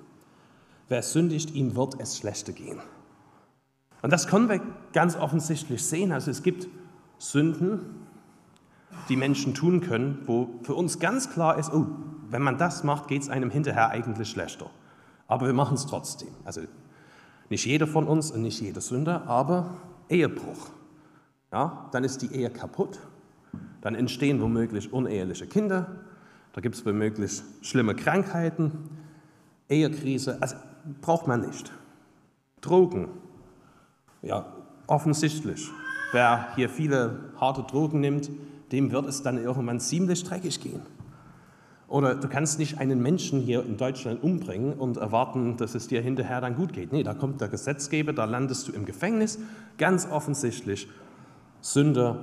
Wer 0.88 1.02
sündigt, 1.02 1.54
ihm 1.54 1.74
wird 1.74 1.98
es 1.98 2.18
schlechter 2.18 2.52
gehen. 2.52 2.80
Und 4.02 4.12
das 4.12 4.26
können 4.26 4.50
wir 4.50 4.60
ganz 4.92 5.16
offensichtlich 5.16 5.82
sehen. 5.82 6.12
Also 6.12 6.30
es 6.30 6.42
gibt 6.42 6.68
Sünden, 7.24 7.80
die 9.08 9.16
Menschen 9.16 9.54
tun 9.54 9.80
können, 9.80 10.22
wo 10.26 10.60
für 10.62 10.74
uns 10.74 10.98
ganz 10.98 11.30
klar 11.30 11.58
ist, 11.58 11.72
oh, 11.72 11.86
wenn 12.30 12.42
man 12.42 12.58
das 12.58 12.84
macht, 12.84 13.08
geht 13.08 13.22
es 13.22 13.28
einem 13.28 13.50
hinterher 13.50 13.88
eigentlich 13.90 14.28
schlechter. 14.28 14.70
Aber 15.26 15.46
wir 15.46 15.54
machen 15.54 15.74
es 15.74 15.86
trotzdem. 15.86 16.28
Also 16.44 16.60
nicht 17.48 17.64
jeder 17.64 17.86
von 17.86 18.06
uns 18.06 18.30
und 18.30 18.42
nicht 18.42 18.60
jeder 18.60 18.80
Sünder, 18.80 19.26
aber 19.26 19.70
Ehebruch. 20.08 20.70
Ja, 21.52 21.88
dann 21.92 22.04
ist 22.04 22.22
die 22.22 22.32
Ehe 22.34 22.50
kaputt, 22.50 22.98
dann 23.80 23.94
entstehen 23.94 24.40
womöglich 24.40 24.92
uneheliche 24.92 25.46
Kinder, 25.46 26.00
da 26.52 26.60
gibt 26.60 26.74
es 26.74 26.84
womöglich 26.84 27.42
schlimme 27.62 27.94
Krankheiten, 27.94 28.72
Ehekrise, 29.68 30.38
also 30.40 30.56
braucht 31.00 31.26
man 31.26 31.42
nicht. 31.42 31.72
Drogen, 32.60 33.08
ja, 34.22 34.46
offensichtlich. 34.86 35.70
Wer 36.12 36.54
hier 36.54 36.68
viele 36.68 37.32
harte 37.40 37.62
Drogen 37.62 38.00
nimmt, 38.00 38.30
dem 38.72 38.92
wird 38.92 39.06
es 39.06 39.22
dann 39.22 39.38
irgendwann 39.38 39.80
ziemlich 39.80 40.24
dreckig 40.24 40.60
gehen. 40.60 40.82
Oder 41.88 42.14
du 42.14 42.28
kannst 42.28 42.58
nicht 42.58 42.78
einen 42.78 43.02
Menschen 43.02 43.40
hier 43.40 43.64
in 43.64 43.76
Deutschland 43.76 44.22
umbringen 44.22 44.72
und 44.72 44.96
erwarten, 44.96 45.56
dass 45.56 45.74
es 45.74 45.86
dir 45.86 46.00
hinterher 46.00 46.40
dann 46.40 46.56
gut 46.56 46.72
geht. 46.72 46.92
Nee, 46.92 47.02
da 47.02 47.14
kommt 47.14 47.40
der 47.40 47.48
Gesetzgeber, 47.48 48.12
da 48.12 48.24
landest 48.24 48.68
du 48.68 48.72
im 48.72 48.84
Gefängnis. 48.84 49.38
Ganz 49.76 50.08
offensichtlich, 50.10 50.88
Sünde 51.60 52.20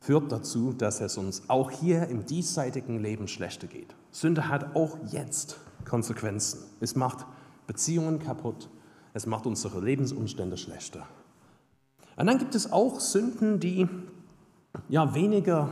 führt 0.00 0.30
dazu, 0.30 0.72
dass 0.72 1.00
es 1.00 1.16
uns 1.16 1.42
auch 1.48 1.70
hier 1.70 2.08
im 2.08 2.26
diesseitigen 2.26 3.02
Leben 3.02 3.28
schlechter 3.28 3.66
geht. 3.66 3.94
Sünde 4.10 4.48
hat 4.48 4.76
auch 4.76 4.96
jetzt 5.10 5.58
Konsequenzen. 5.84 6.60
Es 6.80 6.96
macht 6.96 7.26
Beziehungen 7.66 8.18
kaputt. 8.18 8.68
Es 9.14 9.26
macht 9.26 9.46
unsere 9.46 9.80
Lebensumstände 9.80 10.56
schlechter. 10.56 11.06
Und 12.20 12.26
dann 12.26 12.36
gibt 12.36 12.54
es 12.54 12.70
auch 12.70 13.00
Sünden, 13.00 13.60
die 13.60 13.88
ja 14.90 15.14
weniger 15.14 15.70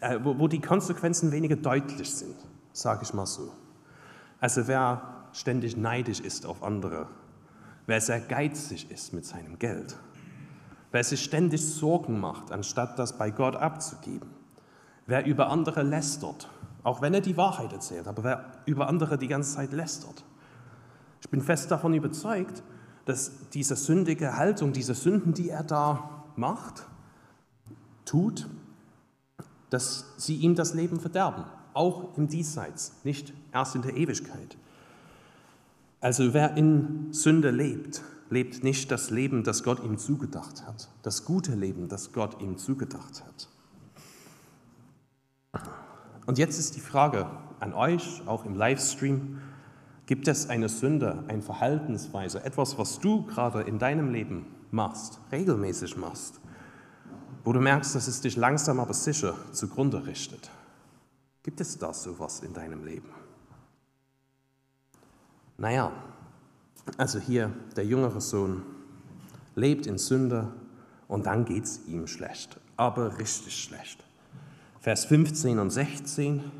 äh, 0.00 0.18
wo, 0.22 0.38
wo 0.38 0.48
die 0.48 0.62
Konsequenzen 0.62 1.30
weniger 1.30 1.56
deutlich 1.56 2.10
sind, 2.10 2.34
sage 2.72 3.02
ich 3.02 3.12
mal 3.12 3.26
so. 3.26 3.52
Also 4.40 4.66
wer 4.66 5.26
ständig 5.34 5.76
neidisch 5.76 6.20
ist 6.20 6.46
auf 6.46 6.62
andere, 6.62 7.06
wer 7.84 8.00
sehr 8.00 8.20
geizig 8.20 8.90
ist 8.90 9.12
mit 9.12 9.26
seinem 9.26 9.58
Geld, 9.58 9.94
wer 10.90 11.04
sich 11.04 11.22
ständig 11.22 11.62
Sorgen 11.62 12.18
macht, 12.18 12.50
anstatt 12.50 12.98
das 12.98 13.18
bei 13.18 13.30
Gott 13.30 13.56
abzugeben, 13.56 14.30
wer 15.06 15.26
über 15.26 15.50
andere 15.50 15.82
lästert, 15.82 16.48
auch 16.82 17.02
wenn 17.02 17.12
er 17.12 17.20
die 17.20 17.36
Wahrheit 17.36 17.74
erzählt, 17.74 18.08
aber 18.08 18.24
wer 18.24 18.52
über 18.64 18.88
andere 18.88 19.18
die 19.18 19.28
ganze 19.28 19.54
Zeit 19.54 19.72
lästert. 19.74 20.24
Ich 21.20 21.28
bin 21.28 21.42
fest 21.42 21.70
davon 21.70 21.92
überzeugt, 21.92 22.62
dass 23.04 23.32
diese 23.52 23.76
sündige 23.76 24.36
Haltung, 24.36 24.72
diese 24.72 24.94
Sünden, 24.94 25.34
die 25.34 25.50
er 25.50 25.64
da 25.64 26.24
macht, 26.36 26.86
tut, 28.04 28.48
dass 29.70 30.14
sie 30.18 30.36
ihm 30.36 30.54
das 30.54 30.74
Leben 30.74 31.00
verderben, 31.00 31.44
auch 31.74 32.16
im 32.16 32.28
Diesseits, 32.28 32.92
nicht 33.04 33.32
erst 33.52 33.74
in 33.74 33.82
der 33.82 33.96
Ewigkeit. 33.96 34.56
Also 36.00 36.34
wer 36.34 36.56
in 36.56 37.12
Sünde 37.12 37.50
lebt, 37.50 38.02
lebt 38.28 38.64
nicht 38.64 38.90
das 38.90 39.10
Leben, 39.10 39.44
das 39.44 39.62
Gott 39.62 39.82
ihm 39.84 39.98
zugedacht 39.98 40.66
hat, 40.66 40.88
das 41.02 41.24
gute 41.24 41.54
Leben, 41.54 41.88
das 41.88 42.12
Gott 42.12 42.40
ihm 42.40 42.58
zugedacht 42.58 43.22
hat. 43.24 43.48
Und 46.26 46.38
jetzt 46.38 46.58
ist 46.58 46.76
die 46.76 46.80
Frage 46.80 47.30
an 47.60 47.72
euch, 47.72 48.22
auch 48.26 48.44
im 48.44 48.54
Livestream, 48.54 49.38
gibt 50.12 50.28
es 50.28 50.50
eine 50.50 50.68
Sünde, 50.68 51.24
eine 51.26 51.40
Verhaltensweise, 51.40 52.44
etwas, 52.44 52.76
was 52.76 52.98
du 52.98 53.24
gerade 53.24 53.62
in 53.62 53.78
deinem 53.78 54.12
Leben 54.12 54.44
machst, 54.70 55.18
regelmäßig 55.32 55.96
machst, 55.96 56.38
wo 57.44 57.54
du 57.54 57.60
merkst, 57.60 57.94
dass 57.94 58.08
es 58.08 58.20
dich 58.20 58.36
langsam 58.36 58.78
aber 58.78 58.92
sicher 58.92 59.34
zugrunde 59.52 60.04
richtet. 60.04 60.50
Gibt 61.42 61.62
es 61.62 61.78
da 61.78 61.94
sowas 61.94 62.40
in 62.40 62.52
deinem 62.52 62.84
Leben? 62.84 63.08
Naja, 65.56 65.90
also 66.98 67.18
hier 67.18 67.50
der 67.74 67.86
jüngere 67.86 68.20
Sohn 68.20 68.64
lebt 69.54 69.86
in 69.86 69.96
Sünde 69.96 70.52
und 71.08 71.24
dann 71.24 71.46
geht 71.46 71.64
es 71.64 71.86
ihm 71.86 72.06
schlecht, 72.06 72.60
aber 72.76 73.16
richtig 73.16 73.56
schlecht. 73.56 74.04
Vers 74.78 75.06
15 75.06 75.58
und 75.58 75.70
16. 75.70 76.52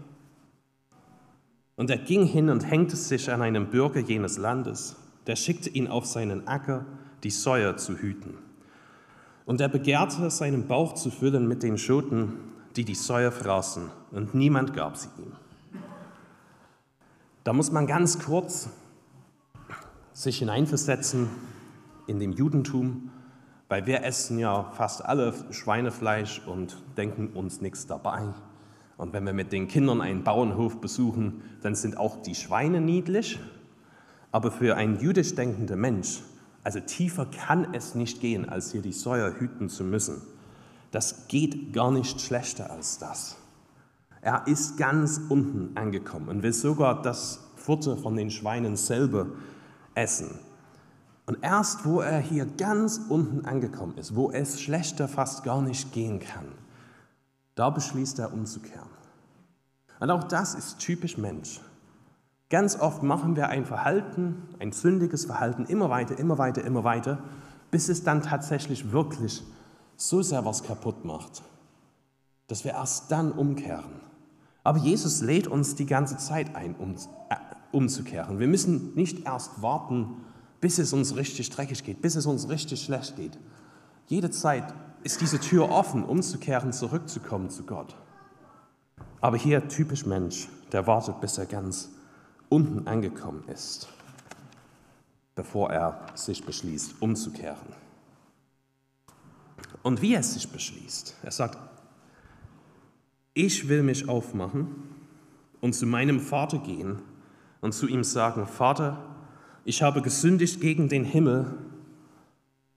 Und 1.77 1.91
er 1.91 1.99
ging 1.99 2.27
hin 2.27 2.51
und 2.51 2.71
hängte 2.71 2.97
sich 2.97 3.31
an 3.31 3.43
einem 3.43 3.71
Bürger 3.71 4.01
jenes 4.01 4.39
Landes, 4.39 4.97
der 5.27 5.37
schickte 5.37 5.71
ihn 5.71 5.89
auf 5.89 6.07
seinen 6.07 6.47
Acker, 6.47 6.85
die 7.23 7.31
Säue 7.31 7.77
zu 7.77 7.97
hüten. 7.97 8.39
Und 9.47 9.61
er 9.61 9.69
begehrte, 9.69 10.31
seinen 10.31 10.67
Bauch 10.67 10.95
zu 10.95 11.11
füllen 11.11 11.49
mit 11.49 11.63
den 11.63 11.79
Schoten, 11.79 12.35
die 12.77 12.85
die 12.85 12.95
Säue 12.95 13.33
fraßen, 13.33 13.91
und 14.13 14.35
niemand 14.35 14.75
gab 14.75 14.97
sie 14.97 15.09
ihm. 15.19 15.33
Da 17.45 17.53
muss 17.53 17.73
man 17.73 17.87
ganz 17.87 18.19
kurz 18.21 18.69
sich 20.13 20.39
hineinversetzen 20.39 21.29
in 22.07 22.21
dem 22.21 22.33
Judentum, 22.33 23.11
weil 23.69 23.87
wir 23.87 24.05
essen 24.05 24.39
ja 24.39 24.71
fast 24.73 25.05
alle 25.05 25.35
Schweinefleisch 25.51 26.43
und 26.47 26.77
denken 26.97 27.29
uns 27.29 27.61
nichts 27.61 27.87
dabei. 27.87 28.29
Und 28.97 29.13
wenn 29.13 29.25
wir 29.25 29.33
mit 29.33 29.53
den 29.53 29.69
Kindern 29.69 30.01
einen 30.01 30.23
Bauernhof 30.23 30.81
besuchen, 30.81 31.43
dann 31.63 31.75
sind 31.75 31.97
auch 31.97 32.23
die 32.23 32.35
Schweine 32.35 32.81
niedlich. 32.81 33.39
Aber 34.31 34.51
für 34.51 34.77
einen 34.77 35.01
jüdisch 35.01 35.35
denkenden 35.35 35.81
Mensch 35.81 36.23
also 36.65 36.81
tiefer 36.81 37.27
kann 37.27 37.75
es 37.75 37.95
nicht 37.95 38.21
gehen, 38.21 38.49
als 38.49 38.73
hier 38.73 38.83
die 38.83 38.93
Säue 38.93 39.39
hüten 39.39 39.69
zu 39.69 39.85
müssen. 39.85 40.23
Das 40.91 41.27
geht 41.29 41.73
gar 41.73 41.91
nicht 41.91 42.21
schlechter 42.21 42.71
als 42.71 42.99
das. 42.99 43.37
Er 44.21 44.47
ist 44.47 44.77
ganz 44.77 45.21
unten 45.29 45.77
angekommen 45.77 46.29
und 46.29 46.43
will 46.43 46.53
sogar 46.53 47.03
das 47.03 47.41
Futter 47.57 47.97
von 47.97 48.15
den 48.15 48.31
Schweinen 48.31 48.77
selber 48.77 49.27
essen. 49.95 50.39
Und 51.27 51.39
erst 51.43 51.85
wo 51.85 52.01
er 52.01 52.21
hier 52.21 52.47
ganz 52.47 53.01
unten 53.09 53.45
angekommen 53.45 53.97
ist, 53.97 54.15
wo 54.15 54.31
es 54.31 54.61
schlechter 54.61 55.09
fast 55.09 55.45
gar 55.45 55.63
nicht 55.63 55.93
gehen 55.93 56.21
kann, 56.21 56.47
da 57.55 57.71
beschließt 57.71 58.19
er 58.19 58.33
umzukehren. 58.33 58.89
Und 60.01 60.11
auch 60.11 60.25
das 60.25 60.55
ist 60.55 60.79
typisch 60.79 61.17
Mensch. 61.17 61.61
Ganz 62.51 62.79
oft 62.79 63.03
machen 63.03 63.37
wir 63.37 63.49
ein 63.49 63.65
Verhalten, 63.65 64.43
ein 64.59 64.73
sündiges 64.73 65.25
Verhalten 65.25 65.65
immer 65.65 65.89
weiter, 65.91 66.19
immer 66.19 66.39
weiter, 66.39 66.65
immer 66.65 66.85
weiter, 66.85 67.19
bis 67.71 67.89
es 67.89 68.05
dann 68.05 68.23
tatsächlich 68.23 68.93
wirklich 68.93 69.43
so 69.97 70.21
sehr 70.23 70.45
was 70.45 70.63
kaputt 70.63 71.05
macht, 71.05 71.43
dass 72.49 72.65
wir 72.65 72.73
erst 72.73 73.11
dann 73.11 73.33
umkehren. 73.33 74.01
Aber 74.65 74.79
Jesus 74.79 75.23
lädt 75.23 75.47
uns 75.47 75.75
die 75.75 75.87
ganze 75.87 76.19
Zeit 76.19 76.55
ein, 76.55 76.75
um, 76.77 76.95
äh, 77.31 77.37
umzukehren. 77.73 78.39
Wir 78.39 78.49
müssen 78.49 78.95
nicht 78.95 79.25
erst 79.25 79.63
warten, 79.63 80.17
bis 80.61 80.79
es 80.79 80.93
uns 80.93 81.17
richtig 81.17 81.51
dreckig 81.51 81.83
geht, 81.85 82.03
bis 82.03 82.17
es 82.17 82.27
uns 82.27 82.49
richtig 82.49 82.83
schlecht 82.83 83.17
geht. 83.17 83.39
Jede 84.07 84.31
Zeit 84.31 84.75
ist 85.05 85.21
diese 85.21 85.41
Tür 85.41 85.71
offen, 85.71 86.05
umzukehren, 86.05 86.73
zurückzukommen 86.73 87.51
zu 87.51 87.65
Gott. 87.65 87.97
Aber 89.21 89.37
hier 89.37 89.69
typisch 89.69 90.07
Mensch, 90.07 90.49
der 90.73 90.87
wartet, 90.87 91.21
bis 91.21 91.39
er 91.39 91.47
ganz 91.47 91.91
unten 92.49 92.87
angekommen 92.87 93.45
ist, 93.49 93.89
bevor 95.35 95.71
er 95.71 96.07
sich 96.15 96.45
beschließt, 96.45 97.01
umzukehren. 97.01 97.75
Und 99.83 100.03
wie 100.03 100.15
er 100.15 100.23
sich 100.23 100.49
beschließt, 100.49 101.17
er 101.23 101.31
sagt, 101.31 101.59
ich 103.35 103.69
will 103.69 103.83
mich 103.83 104.09
aufmachen 104.09 104.93
und 105.61 105.75
zu 105.75 105.87
meinem 105.87 106.21
Vater 106.21 106.59
gehen 106.59 107.01
und 107.61 107.73
zu 107.73 107.87
ihm 107.87 108.05
sagen, 108.05 108.47
Vater, 108.47 108.99
ich 109.65 109.83
habe 109.83 110.03
gesündigt 110.03 110.61
gegen 110.61 110.89
den 110.89 111.05
Himmel 111.05 111.59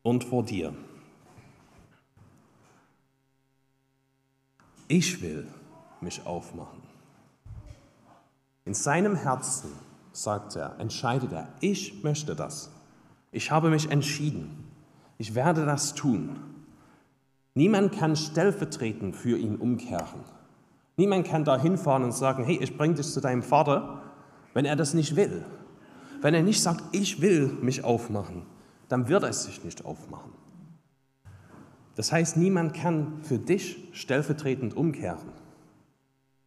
und 0.03 0.23
vor 0.23 0.45
dir. 0.45 0.73
Ich 4.87 5.21
will 5.21 5.47
mich 5.99 6.25
aufmachen. 6.25 6.81
In 8.65 8.73
seinem 8.73 9.15
Herzen, 9.15 9.71
sagt 10.11 10.55
er, 10.55 10.79
entscheidet 10.79 11.31
er, 11.31 11.47
ich 11.59 12.03
möchte 12.03 12.35
das. 12.35 12.71
Ich 13.31 13.51
habe 13.51 13.69
mich 13.69 13.89
entschieden. 13.89 14.65
Ich 15.17 15.33
werde 15.33 15.65
das 15.65 15.95
tun. 15.95 16.35
Niemand 17.55 17.97
kann 17.97 18.15
stellvertretend 18.15 19.15
für 19.15 19.37
ihn 19.37 19.55
umkehren. 19.55 20.21
Niemand 20.97 21.27
kann 21.27 21.43
da 21.43 21.57
hinfahren 21.57 22.03
und 22.03 22.13
sagen, 22.13 22.43
hey, 22.43 22.57
ich 22.61 22.77
bringe 22.77 22.95
dich 22.95 23.11
zu 23.11 23.21
deinem 23.21 23.43
Vater, 23.43 24.01
wenn 24.53 24.65
er 24.65 24.75
das 24.75 24.93
nicht 24.93 25.15
will. 25.15 25.43
Wenn 26.21 26.33
er 26.33 26.43
nicht 26.43 26.61
sagt, 26.61 26.83
ich 26.91 27.21
will 27.21 27.47
mich 27.61 27.83
aufmachen, 27.83 28.43
dann 28.87 29.07
wird 29.07 29.23
er 29.23 29.33
sich 29.33 29.63
nicht 29.63 29.83
aufmachen. 29.83 30.31
Das 31.95 32.11
heißt, 32.11 32.37
niemand 32.37 32.73
kann 32.73 33.19
für 33.21 33.37
dich 33.37 33.89
stellvertretend 33.93 34.75
umkehren. 34.75 35.29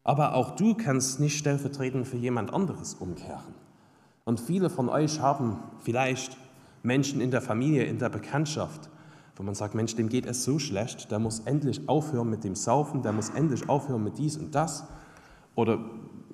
Aber 0.04 0.34
auch 0.34 0.56
du 0.56 0.74
kannst 0.74 1.20
nicht 1.20 1.38
stellvertretend 1.38 2.06
für 2.06 2.16
jemand 2.16 2.52
anderes 2.52 2.94
umkehren. 2.94 3.54
Und 4.24 4.40
viele 4.40 4.70
von 4.70 4.88
euch 4.88 5.20
haben 5.20 5.58
vielleicht 5.82 6.36
Menschen 6.82 7.20
in 7.20 7.30
der 7.30 7.42
Familie, 7.42 7.84
in 7.84 7.98
der 7.98 8.10
Bekanntschaft, 8.10 8.90
wo 9.36 9.42
man 9.42 9.54
sagt, 9.54 9.74
Mensch, 9.74 9.94
dem 9.96 10.08
geht 10.08 10.26
es 10.26 10.44
so 10.44 10.58
schlecht, 10.58 11.10
der 11.10 11.18
muss 11.18 11.40
endlich 11.40 11.88
aufhören 11.88 12.28
mit 12.28 12.44
dem 12.44 12.54
Saufen, 12.54 13.02
der 13.02 13.12
muss 13.12 13.30
endlich 13.30 13.68
aufhören 13.68 14.04
mit 14.04 14.18
dies 14.18 14.36
und 14.36 14.54
das 14.54 14.84
oder 15.54 15.78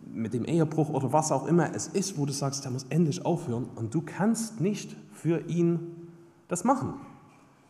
mit 0.06 0.32
dem 0.32 0.44
Ehebruch 0.44 0.90
oder 0.90 1.12
was 1.12 1.32
auch 1.32 1.46
immer 1.46 1.74
es 1.74 1.88
ist, 1.88 2.18
wo 2.18 2.26
du 2.26 2.32
sagst, 2.32 2.64
der 2.64 2.70
muss 2.70 2.84
endlich 2.88 3.24
aufhören 3.24 3.68
und 3.74 3.94
du 3.94 4.02
kannst 4.02 4.60
nicht 4.60 4.96
für 5.12 5.40
ihn 5.48 6.08
das 6.48 6.64
machen. 6.64 6.94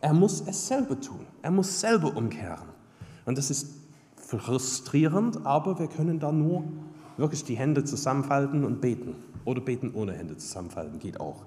Er 0.05 0.13
muss 0.13 0.43
es 0.47 0.69
selber 0.69 1.01
tun, 1.01 1.25
er 1.41 1.51
muss 1.51 1.81
selber 1.81 2.15
umkehren. 2.15 2.69
Und 3.25 3.39
das 3.39 3.51
ist 3.51 3.73
frustrierend, 4.17 5.47
aber 5.47 5.79
wir 5.79 5.87
können 5.87 6.21
da 6.21 6.31
nur 6.31 6.63
wirklich 7.17 7.43
die 7.45 7.55
Hände 7.55 7.85
zusammenfalten 7.85 8.67
und 8.67 8.83
beten. 8.83 9.15
Oder 9.47 9.63
beten 9.63 9.93
ohne 9.95 10.13
Hände 10.13 10.37
zusammenfalten, 10.37 10.99
geht 10.99 11.21
auch. 11.21 11.47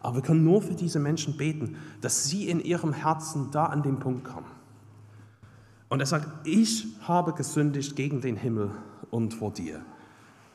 Aber 0.00 0.16
wir 0.16 0.22
können 0.22 0.44
nur 0.44 0.60
für 0.60 0.74
diese 0.74 0.98
Menschen 0.98 1.38
beten, 1.38 1.76
dass 2.02 2.26
sie 2.26 2.50
in 2.50 2.60
ihrem 2.60 2.92
Herzen 2.92 3.50
da 3.50 3.64
an 3.64 3.82
den 3.82 3.98
Punkt 3.98 4.24
kommen. 4.24 4.50
Und 5.88 6.00
er 6.00 6.06
sagt, 6.06 6.46
ich 6.46 6.86
habe 7.00 7.32
gesündigt 7.32 7.96
gegen 7.96 8.20
den 8.20 8.36
Himmel 8.36 8.72
und 9.10 9.32
vor 9.32 9.52
dir. 9.52 9.80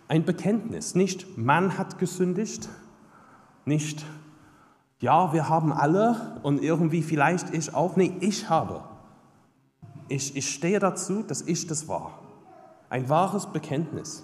Ein 0.07 0.25
Bekenntnis, 0.25 0.93
nicht 0.93 1.39
man 1.39 1.79
hat 1.79 1.97
gesündigt, 1.97 2.69
nicht 3.65 4.05
ja, 5.01 5.33
wir 5.33 5.49
haben 5.49 5.73
alle 5.73 6.37
und 6.43 6.63
irgendwie 6.63 7.01
vielleicht 7.01 7.53
ich 7.53 7.73
auch. 7.73 7.95
Nee, 7.95 8.15
ich 8.19 8.49
habe. 8.49 8.83
Ich, 10.07 10.35
ich 10.35 10.49
stehe 10.49 10.79
dazu, 10.79 11.23
dass 11.23 11.41
ich 11.41 11.67
das 11.67 11.87
war. 11.87 12.19
Ein 12.89 13.09
wahres 13.09 13.47
Bekenntnis. 13.47 14.23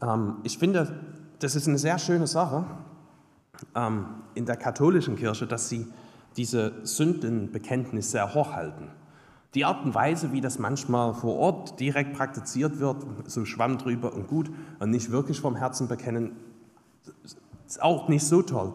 Ähm, 0.00 0.36
ich 0.44 0.58
finde, 0.58 1.00
das 1.40 1.56
ist 1.56 1.66
eine 1.66 1.78
sehr 1.78 1.98
schöne 1.98 2.28
Sache, 2.28 2.64
ähm, 3.74 4.06
in 4.34 4.46
der 4.46 4.56
katholischen 4.56 5.16
Kirche, 5.16 5.46
dass 5.46 5.68
sie 5.68 5.86
diese 6.36 6.72
Sündenbekenntnis 6.84 8.12
sehr 8.12 8.34
hochhalten. 8.34 8.88
Die 9.54 9.64
Art 9.64 9.84
und 9.84 9.94
Weise, 9.94 10.32
wie 10.32 10.40
das 10.40 10.58
manchmal 10.58 11.12
vor 11.12 11.36
Ort 11.36 11.80
direkt 11.80 12.14
praktiziert 12.14 12.78
wird, 12.78 13.04
so 13.26 13.44
schwamm 13.44 13.78
drüber 13.78 14.14
und 14.14 14.28
gut 14.28 14.50
und 14.78 14.90
nicht 14.90 15.10
wirklich 15.10 15.40
vom 15.40 15.56
Herzen 15.56 15.88
bekennen, 15.88 16.36
ist 17.66 17.82
auch 17.82 18.08
nicht 18.08 18.24
so 18.24 18.42
toll. 18.42 18.74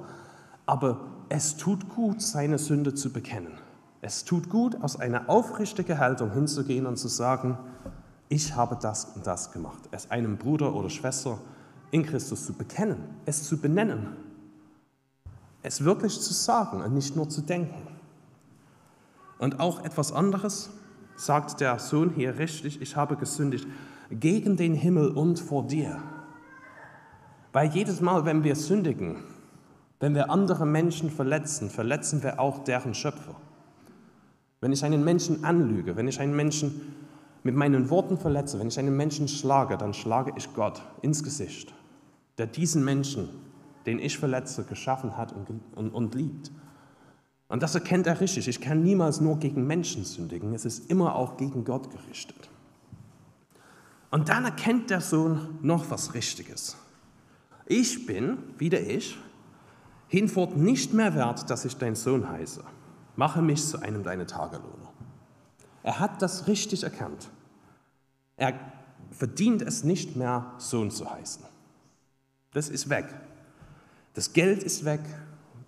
Aber 0.67 0.99
es 1.29 1.57
tut 1.57 1.89
gut, 1.89 2.21
seine 2.21 2.59
Sünde 2.59 2.93
zu 2.93 3.11
bekennen. 3.11 3.53
Es 4.01 4.23
tut 4.23 4.49
gut, 4.49 4.79
aus 4.83 4.99
einer 4.99 5.27
aufrichtigen 5.27 5.97
Haltung 5.97 6.31
hinzugehen 6.31 6.85
und 6.85 6.97
zu 6.97 7.07
sagen, 7.07 7.57
ich 8.29 8.55
habe 8.55 8.77
das 8.79 9.05
und 9.15 9.25
das 9.25 9.51
gemacht. 9.51 9.89
Es 9.89 10.11
einem 10.11 10.37
Bruder 10.37 10.75
oder 10.75 10.91
Schwester 10.91 11.39
in 11.89 12.05
Christus 12.05 12.45
zu 12.45 12.53
bekennen, 12.53 12.97
es 13.25 13.43
zu 13.43 13.57
benennen 13.57 14.27
es 15.67 15.83
wirklich 15.83 16.19
zu 16.19 16.33
sagen 16.33 16.81
und 16.81 16.93
nicht 16.93 17.15
nur 17.15 17.29
zu 17.29 17.41
denken. 17.41 17.87
Und 19.37 19.59
auch 19.59 19.83
etwas 19.83 20.11
anderes 20.11 20.69
sagt 21.15 21.59
der 21.59 21.77
Sohn 21.79 22.11
hier 22.11 22.39
richtig, 22.39 22.81
ich 22.81 22.95
habe 22.95 23.17
gesündigt 23.17 23.67
gegen 24.09 24.55
den 24.55 24.73
Himmel 24.73 25.09
und 25.09 25.39
vor 25.39 25.67
dir. 25.67 26.01
Weil 27.51 27.69
jedes 27.69 28.01
Mal, 28.01 28.25
wenn 28.25 28.43
wir 28.43 28.55
sündigen, 28.55 29.17
wenn 29.99 30.15
wir 30.15 30.29
andere 30.29 30.65
Menschen 30.65 31.09
verletzen, 31.09 31.69
verletzen 31.69 32.23
wir 32.23 32.39
auch 32.39 32.63
deren 32.63 32.93
Schöpfer. 32.93 33.35
Wenn 34.61 34.71
ich 34.71 34.83
einen 34.83 35.03
Menschen 35.03 35.43
anlüge, 35.43 35.95
wenn 35.95 36.07
ich 36.07 36.19
einen 36.19 36.35
Menschen 36.35 36.95
mit 37.43 37.55
meinen 37.55 37.89
Worten 37.89 38.17
verletze, 38.17 38.59
wenn 38.59 38.67
ich 38.67 38.79
einen 38.79 38.97
Menschen 38.97 39.27
schlage, 39.27 39.77
dann 39.77 39.93
schlage 39.93 40.33
ich 40.35 40.53
Gott 40.53 40.81
ins 41.01 41.23
Gesicht, 41.23 41.73
der 42.37 42.47
diesen 42.47 42.83
Menschen 42.83 43.29
den 43.87 43.99
ich 43.99 44.19
verletze, 44.19 44.65
geschaffen 44.65 45.17
hat 45.17 45.31
und, 45.31 45.47
und, 45.75 45.91
und 45.91 46.13
liebt. 46.13 46.51
Und 47.47 47.63
das 47.63 47.73
erkennt 47.73 48.05
er 48.05 48.19
richtig. 48.19 48.49
Ich 48.49 48.59
kann 48.59 48.83
niemals 48.83 49.21
nur 49.21 49.39
gegen 49.39 49.65
Menschen 49.65 50.03
sündigen. 50.03 50.53
Es 50.53 50.65
ist 50.65 50.91
immer 50.91 51.15
auch 51.15 51.37
gegen 51.37 51.63
Gott 51.63 51.89
gerichtet. 51.89 52.49
Und 54.11 54.27
dann 54.27 54.43
erkennt 54.43 54.89
der 54.89 54.99
Sohn 54.99 55.57
noch 55.61 55.89
was 55.89 56.13
Richtiges. 56.13 56.75
Ich 57.65 58.05
bin, 58.05 58.37
wieder 58.57 58.81
ich, 58.81 59.17
hinfort 60.07 60.57
nicht 60.57 60.93
mehr 60.93 61.15
wert, 61.15 61.49
dass 61.49 61.65
ich 61.65 61.77
dein 61.77 61.95
Sohn 61.95 62.29
heiße. 62.29 62.63
Mache 63.15 63.41
mich 63.41 63.65
zu 63.65 63.81
einem 63.81 64.03
deiner 64.03 64.27
Tagelöhner. 64.27 64.93
Er 65.83 65.99
hat 65.99 66.21
das 66.21 66.47
richtig 66.47 66.83
erkannt. 66.83 67.29
Er 68.35 68.53
verdient 69.11 69.61
es 69.61 69.83
nicht 69.83 70.15
mehr, 70.15 70.53
Sohn 70.57 70.91
zu 70.91 71.09
heißen. 71.09 71.43
Das 72.53 72.69
ist 72.69 72.89
weg. 72.89 73.05
Das 74.13 74.33
Geld 74.33 74.63
ist 74.63 74.85
weg, 74.85 75.01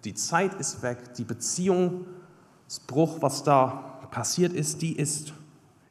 die 0.04 0.14
Zeit 0.14 0.54
ist 0.56 0.82
weg, 0.82 1.14
die 1.16 1.24
Beziehungsbruch, 1.24 3.22
was 3.22 3.44
da 3.44 4.00
passiert 4.12 4.54
ist, 4.54 4.82
die 4.82 4.96
ist 4.96 5.34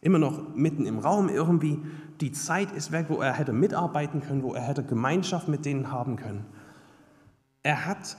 immer 0.01 0.19
noch 0.19 0.55
mitten 0.55 0.87
im 0.87 0.99
Raum 0.99 1.29
irgendwie. 1.29 1.81
Die 2.21 2.33
Zeit 2.33 2.73
ist 2.73 2.91
weg, 2.91 3.07
wo 3.09 3.21
er 3.21 3.33
hätte 3.33 3.53
mitarbeiten 3.53 4.21
können, 4.23 4.43
wo 4.43 4.55
er 4.55 4.63
hätte 4.63 4.83
Gemeinschaft 4.83 5.49
mit 5.49 5.65
denen 5.65 5.93
haben 5.93 6.17
können. 6.17 6.47
Er 7.63 7.87
hat 7.87 8.17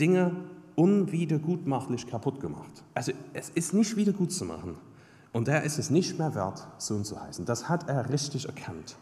Dinge 0.00 0.32
unwiedergutmachlich 0.76 2.06
kaputt 2.06 2.40
gemacht. 2.40 2.82
Also 2.94 3.12
es 3.34 3.50
ist 3.50 3.74
nicht 3.74 3.96
wieder 3.96 4.12
gut 4.12 4.32
zu 4.32 4.44
machen. 4.44 4.76
Und 5.32 5.46
er 5.46 5.62
ist 5.62 5.78
es 5.78 5.90
nicht 5.90 6.18
mehr 6.18 6.34
wert, 6.34 6.66
Sohn 6.78 7.04
zu 7.04 7.20
heißen. 7.20 7.44
Das 7.44 7.68
hat 7.68 7.88
er 7.88 8.08
richtig 8.10 8.46
erkannt. 8.46 8.96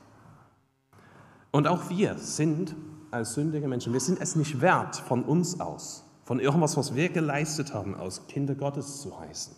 Und 1.50 1.66
auch 1.66 1.88
wir 1.88 2.18
sind 2.18 2.74
als 3.11 3.34
sündige 3.34 3.68
Menschen, 3.68 3.92
wir 3.92 4.00
sind 4.00 4.20
es 4.20 4.37
nicht 4.37 4.61
wert, 4.61 4.96
von 4.96 5.24
uns 5.24 5.61
aus, 5.61 6.04
von 6.24 6.40
irgendwas, 6.40 6.76
was 6.76 6.94
wir 6.94 7.08
geleistet 7.08 7.72
haben, 7.72 7.94
aus 7.94 8.26
Kinder 8.26 8.54
Gottes 8.54 9.00
zu 9.00 9.18
heißen. 9.18 9.54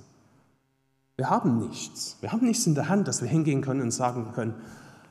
Wir 1.16 1.28
haben 1.28 1.58
nichts. 1.58 2.16
Wir 2.20 2.30
haben 2.30 2.46
nichts 2.46 2.66
in 2.66 2.76
der 2.76 2.88
Hand, 2.88 3.08
dass 3.08 3.20
wir 3.20 3.28
hingehen 3.28 3.62
können 3.62 3.82
und 3.82 3.90
sagen 3.90 4.30
können, 4.32 4.54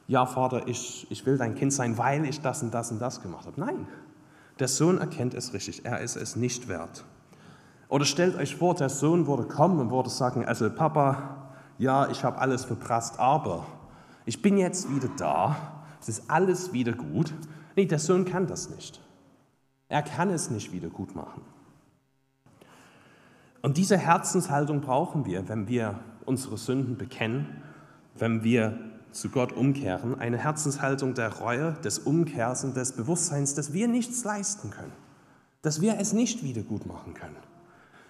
ja 0.07 0.25
Vater, 0.25 0.67
ich, 0.67 1.05
ich 1.11 1.25
will 1.25 1.37
dein 1.37 1.55
Kind 1.55 1.73
sein, 1.73 1.97
weil 1.97 2.25
ich 2.25 2.39
das 2.39 2.63
und 2.63 2.73
das 2.73 2.91
und 2.91 2.99
das 2.99 3.21
gemacht 3.21 3.45
habe. 3.45 3.59
Nein, 3.59 3.85
der 4.59 4.67
Sohn 4.67 4.97
erkennt 4.97 5.33
es 5.33 5.53
richtig, 5.53 5.85
er 5.85 6.01
ist 6.01 6.15
es 6.15 6.35
nicht 6.35 6.67
wert. 6.67 7.03
Oder 7.87 8.05
stellt 8.05 8.35
euch 8.35 8.55
vor, 8.55 8.75
der 8.75 8.89
Sohn 8.89 9.25
würde 9.25 9.43
kommen 9.43 9.79
und 9.79 9.91
würde 9.91 10.09
sagen, 10.09 10.45
also 10.45 10.69
Papa, 10.69 11.51
ja, 11.77 12.09
ich 12.09 12.23
habe 12.23 12.37
alles 12.37 12.65
verprasst, 12.65 13.19
aber 13.19 13.65
ich 14.25 14.41
bin 14.41 14.57
jetzt 14.57 14.93
wieder 14.93 15.09
da, 15.17 15.55
es 16.01 16.09
ist 16.09 16.29
alles 16.29 16.71
wieder 16.73 16.93
gut 16.93 17.33
Nee, 17.79 17.85
der 17.85 17.99
Sohn 17.99 18.25
kann 18.25 18.45
das 18.45 18.69
nicht. 18.69 18.99
Er 19.87 20.01
kann 20.01 20.29
es 20.31 20.49
nicht 20.49 20.73
wieder 20.73 20.89
gut 20.89 21.15
machen. 21.15 21.41
Und 23.61 23.77
diese 23.77 23.97
Herzenshaltung 23.97 24.81
brauchen 24.81 25.25
wir, 25.25 25.47
wenn 25.47 25.69
wir 25.69 25.97
unsere 26.25 26.57
Sünden 26.57 26.97
bekennen, 26.97 27.63
wenn 28.15 28.43
wir 28.43 28.77
zu 29.11 29.29
Gott 29.29 29.51
umkehren. 29.51 30.19
Eine 30.19 30.37
Herzenshaltung 30.37 31.13
der 31.13 31.39
Reue, 31.39 31.73
des 31.83 31.99
Umkehrs 31.99 32.63
und 32.63 32.75
des 32.75 32.93
Bewusstseins, 32.93 33.55
dass 33.55 33.73
wir 33.73 33.87
nichts 33.87 34.23
leisten 34.23 34.71
können, 34.71 34.93
dass 35.61 35.81
wir 35.81 35.99
es 35.99 36.13
nicht 36.13 36.43
wieder 36.43 36.61
gut 36.61 36.85
machen 36.85 37.13
können, 37.13 37.37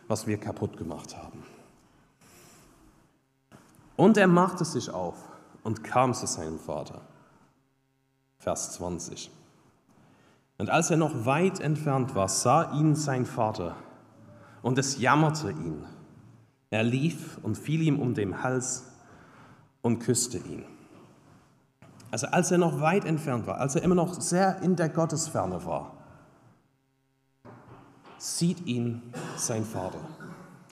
was 0.08 0.28
wir 0.28 0.38
kaputt 0.38 0.78
gemacht 0.78 1.18
haben. 1.18 1.44
Und 3.96 4.18
er 4.18 4.28
machte 4.28 4.66
sich 4.66 4.90
auf 4.92 5.16
und 5.64 5.84
kam 5.84 6.14
zu 6.14 6.26
seinem 6.26 6.60
Vater. 6.60 7.02
Vers 8.38 8.72
20. 8.74 9.30
Und 10.58 10.70
als 10.70 10.90
er 10.90 10.98
noch 10.98 11.26
weit 11.26 11.60
entfernt 11.60 12.16
war, 12.16 12.30
sah 12.30 12.74
ihn 12.74 12.96
sein 12.96 13.26
Vater 13.26 13.76
und 14.62 14.78
es 14.78 15.00
jammerte 15.00 15.52
ihn. 15.52 15.86
Er 16.70 16.84
lief 16.84 17.40
und 17.42 17.58
fiel 17.58 17.82
ihm 17.82 18.00
um 18.00 18.14
den 18.14 18.44
Hals 18.44 18.86
und 19.82 20.00
küsste 20.00 20.38
ihn. 20.38 20.66
Also 22.12 22.28
als 22.28 22.52
er 22.52 22.58
noch 22.58 22.82
weit 22.82 23.06
entfernt 23.06 23.46
war, 23.46 23.60
als 23.60 23.76
er 23.76 23.84
immer 23.84 23.96
noch 23.96 24.20
sehr 24.20 24.62
in 24.62 24.76
der 24.76 24.90
Gottesferne 24.90 25.64
war, 25.66 25.94
sieht 28.18 28.66
ihn 28.66 29.14
sein 29.38 29.64
Vater. 29.64 30.00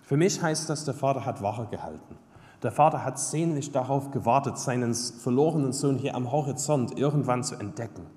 Für 0.04 0.18
mich 0.18 0.42
heißt 0.42 0.70
das, 0.70 0.86
der 0.86 0.94
Vater 0.94 1.26
hat 1.26 1.42
Wache 1.42 1.68
gehalten. 1.68 2.18
Der 2.64 2.72
Vater 2.72 3.04
hat 3.04 3.20
sehnlich 3.20 3.72
darauf 3.72 4.12
gewartet, 4.12 4.58
seinen 4.58 4.94
verlorenen 4.94 5.74
Sohn 5.74 5.98
hier 5.98 6.16
am 6.16 6.32
Horizont 6.32 6.98
irgendwann 6.98 7.44
zu 7.44 7.56
entdecken. 7.56 8.08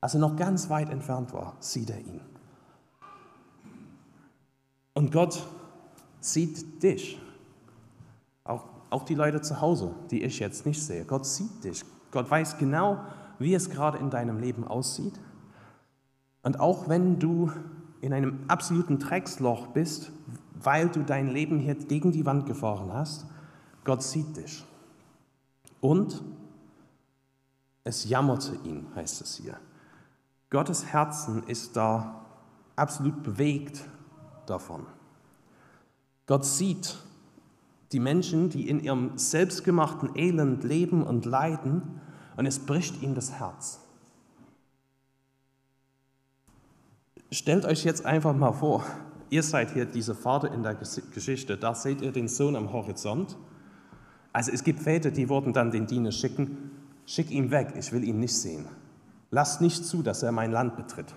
Als 0.00 0.14
er 0.14 0.20
noch 0.20 0.36
ganz 0.36 0.70
weit 0.70 0.90
entfernt 0.90 1.32
war, 1.32 1.56
sieht 1.60 1.90
er 1.90 1.98
ihn. 1.98 2.20
Und 4.94 5.12
Gott 5.12 5.46
sieht 6.20 6.82
dich. 6.82 7.20
Auch, 8.44 8.64
auch 8.90 9.04
die 9.04 9.14
Leute 9.14 9.40
zu 9.40 9.60
Hause, 9.60 9.94
die 10.10 10.24
ich 10.24 10.40
jetzt 10.40 10.66
nicht 10.66 10.82
sehe. 10.82 11.04
Gott 11.04 11.24
sieht 11.24 11.62
dich. 11.62 11.84
Gott 12.10 12.30
weiß 12.30 12.58
genau, 12.58 12.98
wie 13.38 13.54
es 13.54 13.70
gerade 13.70 13.98
in 13.98 14.10
deinem 14.10 14.38
Leben 14.38 14.66
aussieht. 14.66 15.18
Und 16.42 16.60
auch 16.60 16.88
wenn 16.88 17.18
du 17.18 17.52
in 18.00 18.12
einem 18.12 18.40
absoluten 18.48 18.98
Drecksloch 18.98 19.68
bist, 19.68 20.10
weil 20.54 20.88
du 20.88 21.02
dein 21.02 21.28
Leben 21.28 21.58
hier 21.58 21.74
gegen 21.74 22.12
die 22.12 22.26
Wand 22.26 22.46
gefahren 22.46 22.92
hast, 22.92 23.26
Gott 23.84 24.02
sieht 24.02 24.36
dich. 24.36 24.64
Und 25.80 26.22
es 27.84 28.08
jammerte 28.08 28.56
ihn, 28.64 28.86
heißt 28.94 29.20
es 29.20 29.36
hier. 29.36 29.56
Gottes 30.50 30.86
Herzen 30.86 31.42
ist 31.44 31.76
da 31.76 32.24
absolut 32.76 33.22
bewegt 33.22 33.84
davon. 34.46 34.86
Gott 36.26 36.44
sieht 36.44 36.96
die 37.92 38.00
Menschen, 38.00 38.50
die 38.50 38.68
in 38.68 38.80
ihrem 38.80 39.16
selbstgemachten 39.16 40.10
Elend 40.16 40.64
leben 40.64 41.02
und 41.02 41.24
leiden, 41.24 42.00
und 42.36 42.46
es 42.46 42.60
bricht 42.60 43.02
ihm 43.02 43.14
das 43.14 43.32
Herz. 43.32 43.80
Stellt 47.32 47.64
euch 47.64 47.84
jetzt 47.84 48.06
einfach 48.06 48.34
mal 48.34 48.52
vor, 48.52 48.84
ihr 49.28 49.42
seid 49.42 49.72
hier 49.72 49.84
diese 49.84 50.14
Vater 50.14 50.52
in 50.52 50.62
der 50.62 50.74
Geschichte, 50.74 51.56
da 51.56 51.74
seht 51.74 52.00
ihr 52.00 52.12
den 52.12 52.28
Sohn 52.28 52.56
am 52.56 52.72
Horizont. 52.72 53.36
Also 54.32 54.52
es 54.52 54.62
gibt 54.62 54.80
Väter, 54.80 55.10
die 55.10 55.28
wurden 55.28 55.52
dann 55.52 55.70
den 55.70 55.86
Diener 55.86 56.12
schicken, 56.12 56.70
schick 57.06 57.30
ihn 57.30 57.50
weg, 57.50 57.74
ich 57.76 57.92
will 57.92 58.04
ihn 58.04 58.20
nicht 58.20 58.36
sehen. 58.36 58.66
Lasst 59.30 59.60
nicht 59.60 59.84
zu, 59.84 60.02
dass 60.02 60.22
er 60.22 60.32
mein 60.32 60.52
Land 60.52 60.76
betritt. 60.76 61.14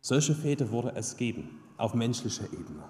Solche 0.00 0.34
Väter 0.34 0.70
wurde 0.70 0.92
es 0.96 1.16
geben, 1.16 1.60
auf 1.76 1.94
menschlicher 1.94 2.46
Ebene. 2.46 2.82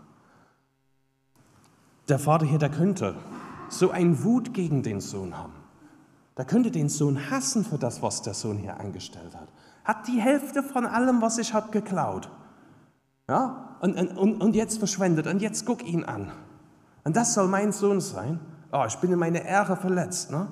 Der 2.09 2.19
Vater 2.19 2.47
hier, 2.47 2.59
der 2.59 2.71
könnte 2.71 3.15
so 3.69 3.91
ein 3.91 4.23
Wut 4.25 4.55
gegen 4.55 4.83
den 4.83 5.01
Sohn 5.01 5.37
haben. 5.37 5.55
Der 6.37 6.45
könnte 6.45 6.71
den 6.71 6.89
Sohn 6.89 7.31
hassen 7.31 7.65
für 7.65 7.79
das, 7.79 8.03
was 8.03 8.23
der 8.23 8.35
Sohn 8.35 8.59
hier 8.59 8.81
angestellt 8.81 9.35
hat. 9.35 9.49
Hat 9.85 10.09
die 10.09 10.21
Hälfte 10.21 10.63
von 10.63 10.87
allem, 10.87 11.21
was 11.21 11.39
ich 11.39 11.53
habe, 11.55 11.71
geklaut. 11.71 12.31
Ja? 13.29 13.77
Und, 13.81 13.97
und, 13.97 14.41
und 14.41 14.57
jetzt 14.57 14.79
verschwendet. 14.79 15.27
Und 15.27 15.43
jetzt 15.43 15.67
guck 15.67 15.87
ihn 15.87 16.05
an. 16.05 16.33
Und 17.05 17.17
das 17.17 17.35
soll 17.35 17.49
mein 17.49 17.73
Sohn 17.73 18.01
sein. 18.01 18.41
Oh, 18.73 18.85
ich 18.87 18.97
bin 18.97 19.13
in 19.13 19.19
meine 19.19 19.47
Ehre 19.47 19.77
verletzt. 19.77 20.31
Ne? 20.31 20.49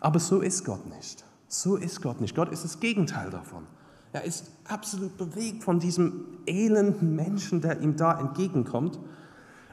Aber 0.00 0.20
so 0.20 0.40
ist 0.40 0.64
Gott 0.64 0.86
nicht. 0.86 1.24
So 1.48 1.76
ist 1.76 2.02
Gott 2.02 2.20
nicht. 2.20 2.36
Gott 2.36 2.50
ist 2.50 2.64
das 2.64 2.80
Gegenteil 2.80 3.30
davon. 3.30 3.66
Er 4.12 4.24
ist 4.24 4.50
absolut 4.68 5.16
bewegt 5.16 5.64
von 5.64 5.80
diesem 5.80 6.38
elenden 6.46 7.16
Menschen, 7.16 7.60
der 7.60 7.80
ihm 7.80 7.96
da 7.96 8.18
entgegenkommt. 8.18 9.00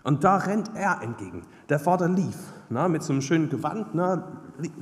Und 0.03 0.23
da 0.23 0.37
rennt 0.37 0.71
er 0.75 1.01
entgegen. 1.01 1.43
Der 1.69 1.79
Vater 1.79 2.09
lief 2.09 2.37
na, 2.71 2.87
mit 2.87 3.03
so 3.03 3.13
einem 3.13 3.21
schönen 3.21 3.49
Gewand, 3.49 3.93
na, 3.93 4.23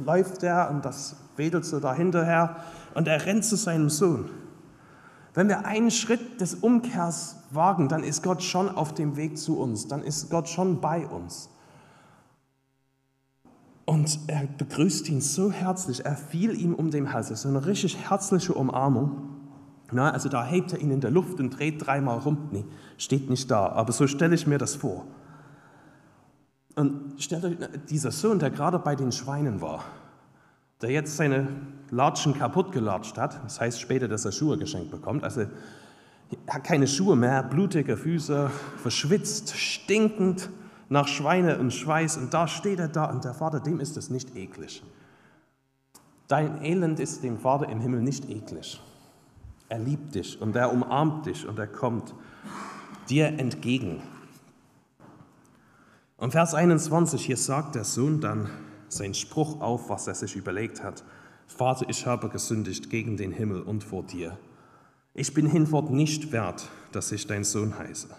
läuft 0.06 0.44
er 0.44 0.70
und 0.70 0.86
das 0.86 1.16
wedelt 1.36 1.66
so 1.66 1.80
da 1.80 1.94
hinterher 1.94 2.58
und 2.94 3.08
er 3.08 3.26
rennt 3.26 3.44
zu 3.44 3.56
seinem 3.56 3.90
Sohn. 3.90 4.30
Wenn 5.34 5.48
wir 5.48 5.66
einen 5.66 5.92
Schritt 5.92 6.42
des 6.42 6.56
Umkehrs 6.56 7.38
wagen, 7.52 7.88
dann 7.88 8.04
ist 8.04 8.24
Gott 8.24 8.44
schon 8.44 8.70
auf 8.70 8.94
dem 8.94 9.16
Weg 9.16 9.38
zu 9.38 9.60
uns, 9.60 9.88
dann 9.88 10.04
ist 10.04 10.30
Gott 10.30 10.50
schon 10.50 10.82
bei 10.82 11.08
uns. 11.08 11.50
Und 13.86 14.20
er 14.28 14.46
begrüßt 14.46 15.10
ihn 15.10 15.22
so 15.22 15.52
herzlich, 15.52 16.06
er 16.06 16.16
fiel 16.16 16.60
ihm 16.60 16.76
um 16.76 16.92
den 16.92 17.12
Hals, 17.12 17.30
so 17.30 17.50
eine 17.50 17.66
richtig 17.66 17.98
herzliche 18.10 18.54
Umarmung. 18.54 19.39
Na, 19.92 20.12
also 20.12 20.30
da 20.30 20.46
hebt 20.46 20.74
er 20.74 20.80
ihn 20.80 20.92
in 20.92 21.02
der 21.02 21.12
Luft 21.12 21.40
und 21.40 21.58
dreht 21.58 21.86
dreimal 21.86 22.20
rum. 22.20 22.50
Nee, 22.52 22.66
steht 22.98 23.30
nicht 23.30 23.50
da, 23.50 23.70
aber 23.70 23.92
so 23.92 24.08
stelle 24.08 24.36
ich 24.36 24.46
mir 24.46 24.58
das 24.58 24.76
vor. 24.76 25.06
Und 26.76 27.22
stellt 27.22 27.46
euch, 27.46 27.58
dieser 27.90 28.12
Sohn, 28.12 28.40
der 28.40 28.52
gerade 28.52 28.80
bei 28.80 28.96
den 28.96 29.12
Schweinen 29.12 29.62
war, 29.62 29.84
der 30.82 30.92
jetzt 30.92 31.18
seine 31.18 31.48
Latschen 31.90 32.38
kaputt 32.38 32.72
gelatscht 32.72 33.18
hat, 33.18 33.44
das 33.44 33.60
heißt 33.60 33.82
später, 33.82 34.08
dass 34.08 34.26
er 34.26 34.32
Schuhe 34.32 34.58
geschenkt 34.58 34.92
bekommt, 34.92 35.24
also 35.24 35.42
er 35.42 35.50
hat 36.48 36.64
keine 36.64 36.88
Schuhe 36.88 37.16
mehr, 37.16 37.44
blutige 37.44 37.98
Füße, 37.98 38.52
verschwitzt, 38.78 39.58
stinkend 39.58 40.50
nach 40.88 41.08
Schweine 41.08 41.58
und 41.58 41.74
Schweiß 41.74 42.18
und 42.18 42.34
da 42.34 42.48
steht 42.48 42.80
er 42.80 42.88
da 42.88 43.06
und 43.06 43.26
der 43.26 43.34
Vater, 43.34 43.60
dem 43.60 43.80
ist 43.80 43.98
es 43.98 44.10
nicht 44.10 44.36
eklig. 44.36 44.84
Dein 46.28 46.64
Elend 46.64 47.00
ist 47.00 47.24
dem 47.24 47.40
Vater 47.40 47.68
im 47.70 47.82
Himmel 47.82 48.02
nicht 48.02 48.30
eklig. 48.30 48.80
Er 49.70 49.80
liebt 49.80 50.16
dich 50.16 50.42
und 50.42 50.56
er 50.56 50.74
umarmt 50.74 51.28
dich 51.28 51.48
und 51.48 51.60
er 51.60 51.68
kommt 51.68 52.14
dir 53.08 53.28
entgegen. 53.28 54.02
Und 56.18 56.32
Vers 56.32 56.54
21, 56.54 57.26
hier 57.26 57.38
sagt 57.38 57.76
der 57.76 57.84
Sohn 57.84 58.20
dann 58.20 58.50
seinen 58.90 59.14
Spruch 59.14 59.62
auf, 59.62 59.90
was 59.90 60.08
er 60.08 60.16
sich 60.16 60.36
überlegt 60.36 60.84
hat. 60.84 61.04
Vater, 61.48 61.86
ich 61.88 62.06
habe 62.06 62.30
gesündigt 62.30 62.90
gegen 62.90 63.16
den 63.16 63.32
Himmel 63.32 63.62
und 63.62 63.84
vor 63.84 64.04
dir. 64.04 64.38
Ich 65.14 65.34
bin 65.34 65.46
hinfort 65.46 65.92
nicht 65.92 66.32
wert, 66.32 66.68
dass 66.92 67.12
ich 67.12 67.28
dein 67.28 67.44
Sohn 67.44 67.78
heiße. 67.78 68.10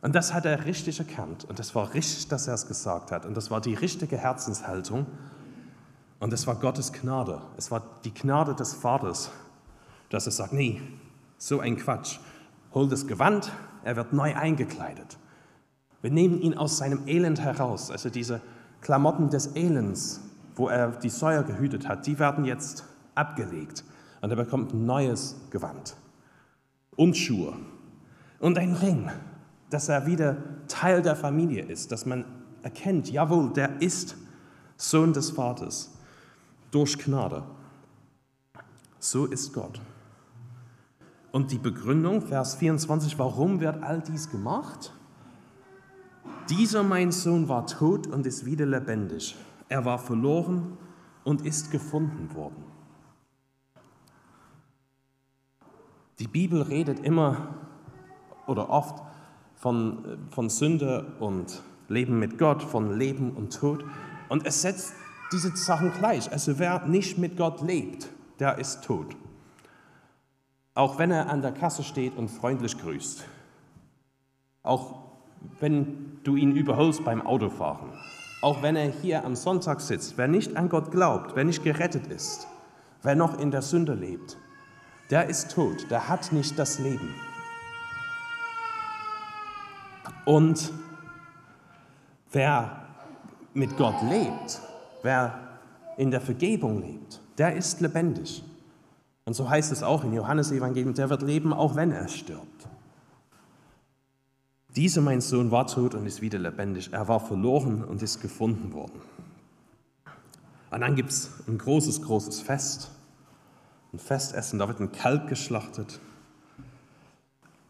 Und 0.00 0.14
das 0.14 0.32
hat 0.32 0.44
er 0.44 0.64
richtig 0.64 1.00
erkannt. 1.00 1.44
Und 1.44 1.58
es 1.58 1.74
war 1.74 1.92
richtig, 1.94 2.28
dass 2.28 2.46
er 2.46 2.54
es 2.54 2.68
gesagt 2.68 3.10
hat. 3.10 3.26
Und 3.26 3.36
das 3.36 3.50
war 3.50 3.60
die 3.60 3.74
richtige 3.74 4.16
Herzenshaltung. 4.16 5.06
Und 6.20 6.32
es 6.32 6.46
war 6.46 6.54
Gottes 6.56 6.92
Gnade. 6.92 7.42
Es 7.56 7.70
war 7.70 7.82
die 8.04 8.14
Gnade 8.14 8.54
des 8.54 8.74
Vaters, 8.74 9.30
dass 10.10 10.26
er 10.26 10.32
sagt, 10.32 10.52
nee, 10.52 10.80
so 11.38 11.60
ein 11.60 11.76
Quatsch. 11.76 12.18
Hol 12.74 12.88
das 12.88 13.06
Gewand, 13.06 13.50
er 13.84 13.96
wird 13.96 14.12
neu 14.12 14.34
eingekleidet. 14.34 15.18
Wir 16.02 16.10
nehmen 16.10 16.40
ihn 16.40 16.54
aus 16.54 16.78
seinem 16.78 17.06
Elend 17.06 17.40
heraus, 17.40 17.90
also 17.90 18.10
diese 18.10 18.40
Klamotten 18.80 19.30
des 19.30 19.56
Elends, 19.56 20.20
wo 20.54 20.68
er 20.68 20.90
die 20.90 21.08
Säuer 21.08 21.42
gehütet 21.42 21.88
hat, 21.88 22.06
die 22.06 22.18
werden 22.18 22.44
jetzt 22.44 22.84
abgelegt 23.14 23.84
und 24.20 24.30
er 24.30 24.36
bekommt 24.36 24.72
ein 24.72 24.86
neues 24.86 25.36
Gewand 25.50 25.96
und 26.96 27.16
Schuhe 27.16 27.54
und 28.38 28.58
ein 28.58 28.74
Ring, 28.74 29.10
dass 29.70 29.88
er 29.88 30.06
wieder 30.06 30.36
Teil 30.68 31.02
der 31.02 31.16
Familie 31.16 31.64
ist, 31.64 31.92
dass 31.92 32.06
man 32.06 32.24
erkennt, 32.62 33.10
jawohl, 33.10 33.52
der 33.52 33.80
ist 33.80 34.16
Sohn 34.76 35.12
des 35.12 35.30
Vaters 35.30 35.92
durch 36.70 36.98
Gnade. 36.98 37.42
So 38.98 39.26
ist 39.26 39.52
Gott. 39.52 39.80
Und 41.32 41.52
die 41.52 41.58
Begründung, 41.58 42.22
Vers 42.22 42.54
24, 42.56 43.18
warum 43.18 43.60
wird 43.60 43.82
all 43.82 44.00
dies 44.00 44.30
gemacht? 44.30 44.92
Dieser 46.48 46.82
mein 46.82 47.12
Sohn 47.12 47.48
war 47.48 47.66
tot 47.66 48.06
und 48.06 48.26
ist 48.26 48.46
wieder 48.46 48.66
lebendig. 48.66 49.36
Er 49.68 49.84
war 49.84 49.98
verloren 49.98 50.78
und 51.24 51.44
ist 51.44 51.70
gefunden 51.70 52.34
worden. 52.34 52.64
Die 56.18 56.28
Bibel 56.28 56.62
redet 56.62 57.00
immer 57.00 57.56
oder 58.46 58.70
oft 58.70 59.02
von, 59.56 60.18
von 60.30 60.48
Sünde 60.48 61.16
und 61.18 61.62
Leben 61.88 62.18
mit 62.18 62.38
Gott, 62.38 62.62
von 62.62 62.96
Leben 62.96 63.32
und 63.32 63.52
Tod. 63.52 63.84
Und 64.28 64.46
es 64.46 64.62
setzt 64.62 64.94
diese 65.32 65.54
Sachen 65.56 65.92
gleich. 65.92 66.30
Also 66.30 66.58
wer 66.58 66.86
nicht 66.86 67.18
mit 67.18 67.36
Gott 67.36 67.60
lebt, 67.60 68.08
der 68.38 68.58
ist 68.58 68.84
tot 68.84 69.16
auch 70.76 70.98
wenn 70.98 71.10
er 71.10 71.30
an 71.30 71.40
der 71.40 71.52
Kasse 71.52 71.82
steht 71.82 72.16
und 72.16 72.28
freundlich 72.28 72.78
grüßt, 72.78 73.24
auch 74.62 74.94
wenn 75.58 76.20
du 76.22 76.36
ihn 76.36 76.54
überholst 76.54 77.02
beim 77.02 77.26
Autofahren, 77.26 77.92
auch 78.42 78.62
wenn 78.62 78.76
er 78.76 78.90
hier 78.90 79.24
am 79.24 79.34
Sonntag 79.34 79.80
sitzt, 79.80 80.18
wer 80.18 80.28
nicht 80.28 80.54
an 80.56 80.68
Gott 80.68 80.90
glaubt, 80.90 81.34
wer 81.34 81.44
nicht 81.44 81.64
gerettet 81.64 82.06
ist, 82.08 82.46
wer 83.02 83.14
noch 83.14 83.40
in 83.40 83.50
der 83.50 83.62
Sünde 83.62 83.94
lebt, 83.94 84.36
der 85.10 85.28
ist 85.28 85.50
tot, 85.52 85.90
der 85.90 86.08
hat 86.08 86.30
nicht 86.32 86.58
das 86.58 86.78
Leben. 86.78 87.14
Und 90.26 90.72
wer 92.32 92.82
mit 93.54 93.78
Gott 93.78 94.02
lebt, 94.02 94.60
wer 95.02 95.38
in 95.96 96.10
der 96.10 96.20
Vergebung 96.20 96.82
lebt, 96.82 97.22
der 97.38 97.56
ist 97.56 97.80
lebendig. 97.80 98.44
Und 99.26 99.34
so 99.34 99.50
heißt 99.50 99.72
es 99.72 99.82
auch 99.82 100.04
in 100.04 100.12
Johannes 100.12 100.52
Evangelium, 100.52 100.94
der 100.94 101.10
wird 101.10 101.22
leben, 101.22 101.52
auch 101.52 101.74
wenn 101.74 101.90
er 101.90 102.06
stirbt. 102.06 102.68
Dieser 104.76 105.00
mein 105.00 105.20
Sohn 105.20 105.50
war 105.50 105.66
tot 105.66 105.96
und 105.96 106.06
ist 106.06 106.20
wieder 106.20 106.38
lebendig. 106.38 106.92
Er 106.92 107.08
war 107.08 107.18
verloren 107.18 107.82
und 107.82 108.02
ist 108.02 108.20
gefunden 108.20 108.72
worden. 108.72 109.00
Und 110.70 110.80
dann 110.80 110.94
gibt 110.94 111.10
es 111.10 111.30
ein 111.48 111.58
großes, 111.58 112.02
großes 112.02 112.40
Fest, 112.40 112.90
ein 113.92 113.98
Festessen, 113.98 114.58
da 114.60 114.68
wird 114.68 114.80
ein 114.80 114.92
Kalb 114.92 115.28
geschlachtet. 115.28 115.98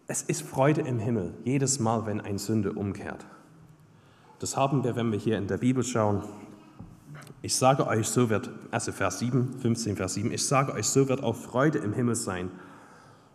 Es 0.08 0.22
ist 0.22 0.42
Freude 0.42 0.82
im 0.82 0.98
Himmel, 0.98 1.32
jedes 1.44 1.80
Mal, 1.80 2.04
wenn 2.04 2.20
ein 2.20 2.38
Sünde 2.38 2.72
umkehrt. 2.72 3.24
Das 4.40 4.56
haben 4.56 4.84
wir, 4.84 4.94
wenn 4.94 5.10
wir 5.10 5.18
hier 5.18 5.38
in 5.38 5.46
der 5.46 5.58
Bibel 5.58 5.82
schauen. 5.82 6.22
Ich 7.42 7.54
sage 7.54 7.86
euch, 7.86 8.06
so 8.08 8.30
wird, 8.30 8.50
also 8.70 8.92
Vers 8.92 9.18
7, 9.18 9.54
15, 9.60 9.96
Vers 9.96 10.14
7, 10.14 10.32
ich 10.32 10.44
sage 10.44 10.72
euch, 10.72 10.86
so 10.86 11.08
wird 11.08 11.22
auch 11.22 11.36
Freude 11.36 11.78
im 11.78 11.92
Himmel 11.92 12.14
sein 12.14 12.50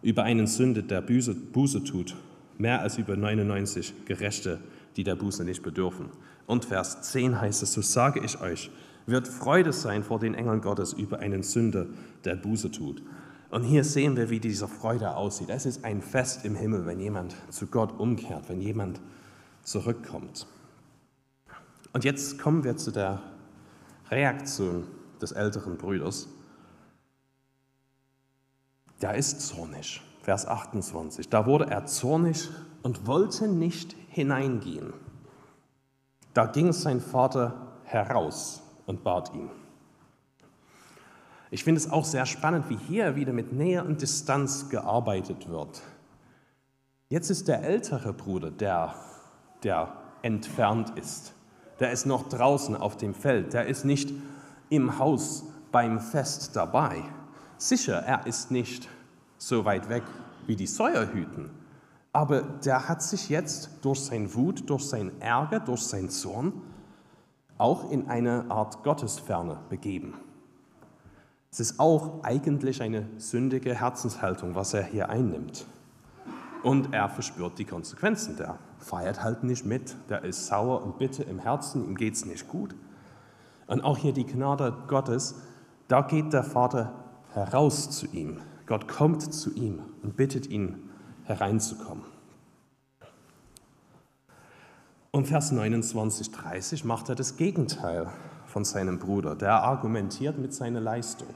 über 0.02 0.24
einen 0.24 0.48
Sünde, 0.48 0.84
der 0.84 1.02
Buße, 1.02 1.36
Buße 1.36 1.84
tut, 1.84 2.16
mehr 2.58 2.82
als 2.82 2.98
über 2.98 3.16
99 3.16 4.06
Gerechte, 4.06 4.60
die 4.96 5.04
der 5.04 5.16
Buße 5.16 5.44
nicht 5.44 5.64
bedürfen. 5.64 6.10
Und 6.48 6.66
Vers 6.66 7.02
10 7.04 7.40
heißt 7.40 7.64
es, 7.64 7.74
so 7.74 7.82
sage 7.82 8.20
ich 8.20 8.42
euch, 8.42 8.72
wird 9.06 9.28
Freude 9.28 9.74
sein 9.74 10.04
vor 10.04 10.20
den 10.20 10.34
Engeln 10.34 10.62
Gottes 10.62 10.94
über 10.94 11.20
einen 11.20 11.44
Sünder, 11.44 11.86
der 12.26 12.36
Buße 12.36 12.72
tut. 12.72 13.02
Und 13.50 13.64
hier 13.64 13.84
sehen 13.84 14.16
wir, 14.16 14.30
wie 14.30 14.40
diese 14.40 14.68
Freude 14.68 15.16
aussieht. 15.16 15.50
Es 15.50 15.66
ist 15.66 15.84
ein 15.84 16.02
Fest 16.02 16.46
im 16.46 16.56
Himmel, 16.56 16.86
wenn 16.86 17.00
jemand 17.00 17.36
zu 17.50 17.68
Gott 17.68 18.00
umkehrt, 18.00 18.48
wenn 18.48 18.62
jemand 18.62 19.02
zurückkommt. 19.64 20.48
Und 21.94 22.06
jetzt 22.06 22.40
kommen 22.40 22.64
wir 22.64 22.78
zu 22.78 22.92
der 22.92 23.22
Reaktion 24.12 24.88
des 25.22 25.32
älteren 25.32 25.78
Brüders. 25.78 26.28
Der 29.02 29.16
ist 29.16 29.42
zornig. 29.42 30.02
Vers 30.22 30.46
28. 30.46 31.30
Da 31.30 31.48
wurde 31.48 31.66
er 31.66 31.86
zornig 31.86 32.50
und 32.84 33.08
wollte 33.08 33.48
nicht 33.48 33.96
hineingehen. 34.10 34.94
Da 36.34 36.46
ging 36.46 36.72
sein 36.74 37.02
Vater 37.02 37.74
heraus 37.84 38.62
und 38.86 39.04
bat 39.04 39.34
ihn. 39.34 39.50
Ich 41.50 41.64
finde 41.64 41.80
es 41.80 41.90
auch 41.90 42.06
sehr 42.06 42.26
spannend, 42.26 42.70
wie 42.70 42.78
hier 42.78 43.16
wieder 43.16 43.34
mit 43.34 43.52
Nähe 43.52 43.84
und 43.84 44.02
Distanz 44.02 44.70
gearbeitet 44.70 45.50
wird. 45.50 45.82
Jetzt 47.10 47.30
ist 47.30 47.50
der 47.50 47.64
ältere 47.64 48.14
Bruder, 48.14 48.52
der, 48.52 48.96
der 49.64 49.92
entfernt 50.22 50.98
ist. 50.98 51.34
Der 51.80 51.92
ist 51.92 52.06
noch 52.06 52.30
draußen 52.30 52.76
auf 52.76 52.98
dem 52.98 53.14
Feld. 53.14 53.54
Der 53.54 53.66
ist 53.68 53.86
nicht 53.86 54.14
im 54.70 55.00
Haus 55.00 55.44
beim 55.72 56.00
Fest 56.00 56.56
dabei. 56.56 57.04
Sicher, 57.58 57.98
er 57.98 58.26
ist 58.26 58.52
nicht 58.52 58.88
so 59.38 59.66
weit 59.66 59.90
weg 59.90 60.04
wie 60.48 60.56
die 60.56 60.68
Säuerhüten. 60.68 61.50
Aber 62.14 62.42
der 62.42 62.90
hat 62.90 63.02
sich 63.02 63.30
jetzt 63.30 63.70
durch 63.82 64.00
sein 64.02 64.34
Wut, 64.34 64.70
durch 64.70 64.84
sein 64.84 65.12
Ärger, 65.22 65.60
durch 65.60 65.84
sein 65.84 66.10
Zorn 66.10 66.54
auch 67.58 67.92
in 67.92 68.10
eine 68.10 68.50
Art 68.50 68.84
Gottesferne 68.84 69.58
begeben. 69.70 70.16
Es 71.52 71.60
ist 71.60 71.80
auch 71.80 72.24
eigentlich 72.24 72.82
eine 72.82 73.08
sündige 73.18 73.76
Herzenshaltung, 73.76 74.56
was 74.56 74.74
er 74.74 74.84
hier 74.84 75.10
einnimmt. 75.10 75.66
Und 76.64 76.94
er 76.94 77.10
verspürt 77.10 77.60
die 77.60 77.66
Konsequenzen. 77.66 78.38
Der 78.38 78.58
feiert 78.82 79.24
halt 79.24 79.44
nicht 79.44 79.66
mit, 79.66 79.96
der 80.10 80.24
ist 80.24 80.48
sauer 80.48 80.84
und 80.84 80.98
bitte 80.98 81.24
im 81.24 81.40
Herzen, 81.40 81.86
ihm 81.86 81.96
geht 81.96 82.16
es 82.16 82.26
nicht 82.26 82.48
gut. 82.48 82.76
Und 83.68 83.82
auch 83.84 83.98
hier 83.98 84.14
die 84.14 84.26
Gnade 84.26 84.74
Gottes, 84.88 85.36
da 85.88 86.02
geht 86.02 86.34
der 86.34 86.44
Vater 86.44 86.94
heraus 87.34 87.90
zu 87.92 88.08
ihm. 88.08 88.40
Gott 88.66 88.88
kommt 88.88 89.34
zu 89.34 89.54
ihm 89.54 89.82
und 90.04 90.18
bittet 90.18 90.48
ihn 90.48 90.90
hereinzukommen. 91.24 92.04
Und 95.12 95.28
Vers 95.28 95.52
29, 95.52 96.32
30 96.32 96.86
macht 96.86 97.10
er 97.10 97.16
das 97.16 97.36
Gegenteil 97.36 98.08
von 98.46 98.64
seinem 98.64 98.98
Bruder. 98.98 99.36
Der 99.36 99.62
argumentiert 99.62 100.38
mit 100.38 100.54
seiner 100.54 100.80
Leistung. 100.80 101.28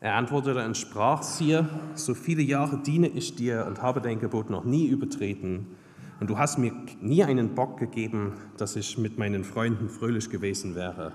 Er 0.00 0.14
antwortete 0.14 0.64
und 0.64 0.76
sprach, 0.76 1.22
siehe, 1.22 1.68
so 1.94 2.14
viele 2.14 2.42
Jahre 2.42 2.78
diene 2.78 3.08
ich 3.08 3.34
dir 3.34 3.66
und 3.66 3.82
habe 3.82 4.00
dein 4.00 4.20
Gebot 4.20 4.50
noch 4.50 4.64
nie 4.64 4.86
übertreten. 4.86 5.77
Und 6.20 6.28
du 6.28 6.38
hast 6.38 6.58
mir 6.58 6.72
nie 7.00 7.22
einen 7.22 7.54
Bock 7.54 7.78
gegeben, 7.78 8.32
dass 8.56 8.76
ich 8.76 8.98
mit 8.98 9.18
meinen 9.18 9.44
Freunden 9.44 9.88
fröhlich 9.88 10.30
gewesen 10.30 10.74
wäre. 10.74 11.12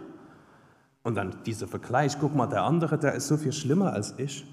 Und 1.04 1.16
dann 1.16 1.36
dieser 1.46 1.68
Vergleich, 1.68 2.18
guck 2.20 2.34
mal, 2.36 2.48
der 2.48 2.63
andere, 2.63 2.98
der 2.98 3.13
ist 3.13 3.28
so 3.28 3.36
viel 3.36 3.52
schlimmer 3.52 3.92
als 3.92 4.16
ich. 4.18 4.46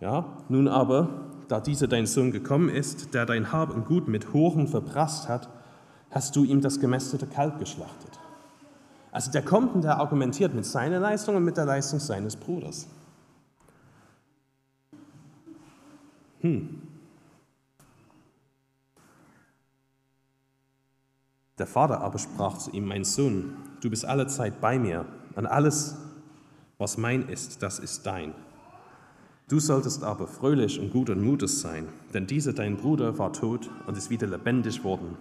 Ja, 0.00 0.36
nun 0.48 0.66
aber, 0.66 1.30
da 1.46 1.60
dieser 1.60 1.86
dein 1.86 2.06
Sohn 2.06 2.32
gekommen 2.32 2.68
ist, 2.68 3.14
der 3.14 3.26
dein 3.26 3.52
Hab 3.52 3.74
und 3.74 3.86
Gut 3.86 4.08
mit 4.08 4.32
Horen 4.32 4.66
verprasst 4.66 5.28
hat, 5.28 5.48
hast 6.10 6.34
du 6.34 6.42
ihm 6.44 6.60
das 6.60 6.80
gemästete 6.80 7.26
Kalb 7.26 7.58
geschlachtet. 7.58 8.18
Also 9.12 9.30
der 9.30 9.42
kommt 9.42 9.74
und 9.74 9.82
der 9.82 9.98
argumentiert 9.98 10.54
mit 10.54 10.64
seiner 10.64 10.98
Leistung 10.98 11.36
und 11.36 11.44
mit 11.44 11.56
der 11.56 11.64
Leistung 11.64 12.00
seines 12.00 12.36
Bruders. 12.36 12.88
Hm. 16.40 16.89
Der 21.60 21.66
Vater 21.66 22.00
aber 22.00 22.18
sprach 22.18 22.56
zu 22.56 22.70
ihm, 22.70 22.86
mein 22.86 23.04
Sohn, 23.04 23.52
du 23.82 23.90
bist 23.90 24.06
alle 24.06 24.26
Zeit 24.26 24.62
bei 24.62 24.78
mir, 24.78 25.04
und 25.36 25.44
alles, 25.44 25.94
was 26.78 26.96
mein 26.96 27.28
ist, 27.28 27.62
das 27.62 27.78
ist 27.78 28.06
dein. 28.06 28.32
Du 29.46 29.60
solltest 29.60 30.02
aber 30.02 30.26
fröhlich 30.26 30.80
und 30.80 30.90
guten 30.90 31.22
Mutes 31.22 31.60
sein, 31.60 31.86
denn 32.14 32.26
dieser 32.26 32.54
dein 32.54 32.78
Bruder 32.78 33.18
war 33.18 33.34
tot 33.34 33.70
und 33.86 33.94
ist 33.98 34.08
wieder 34.08 34.26
lebendig 34.26 34.82
worden. 34.84 35.18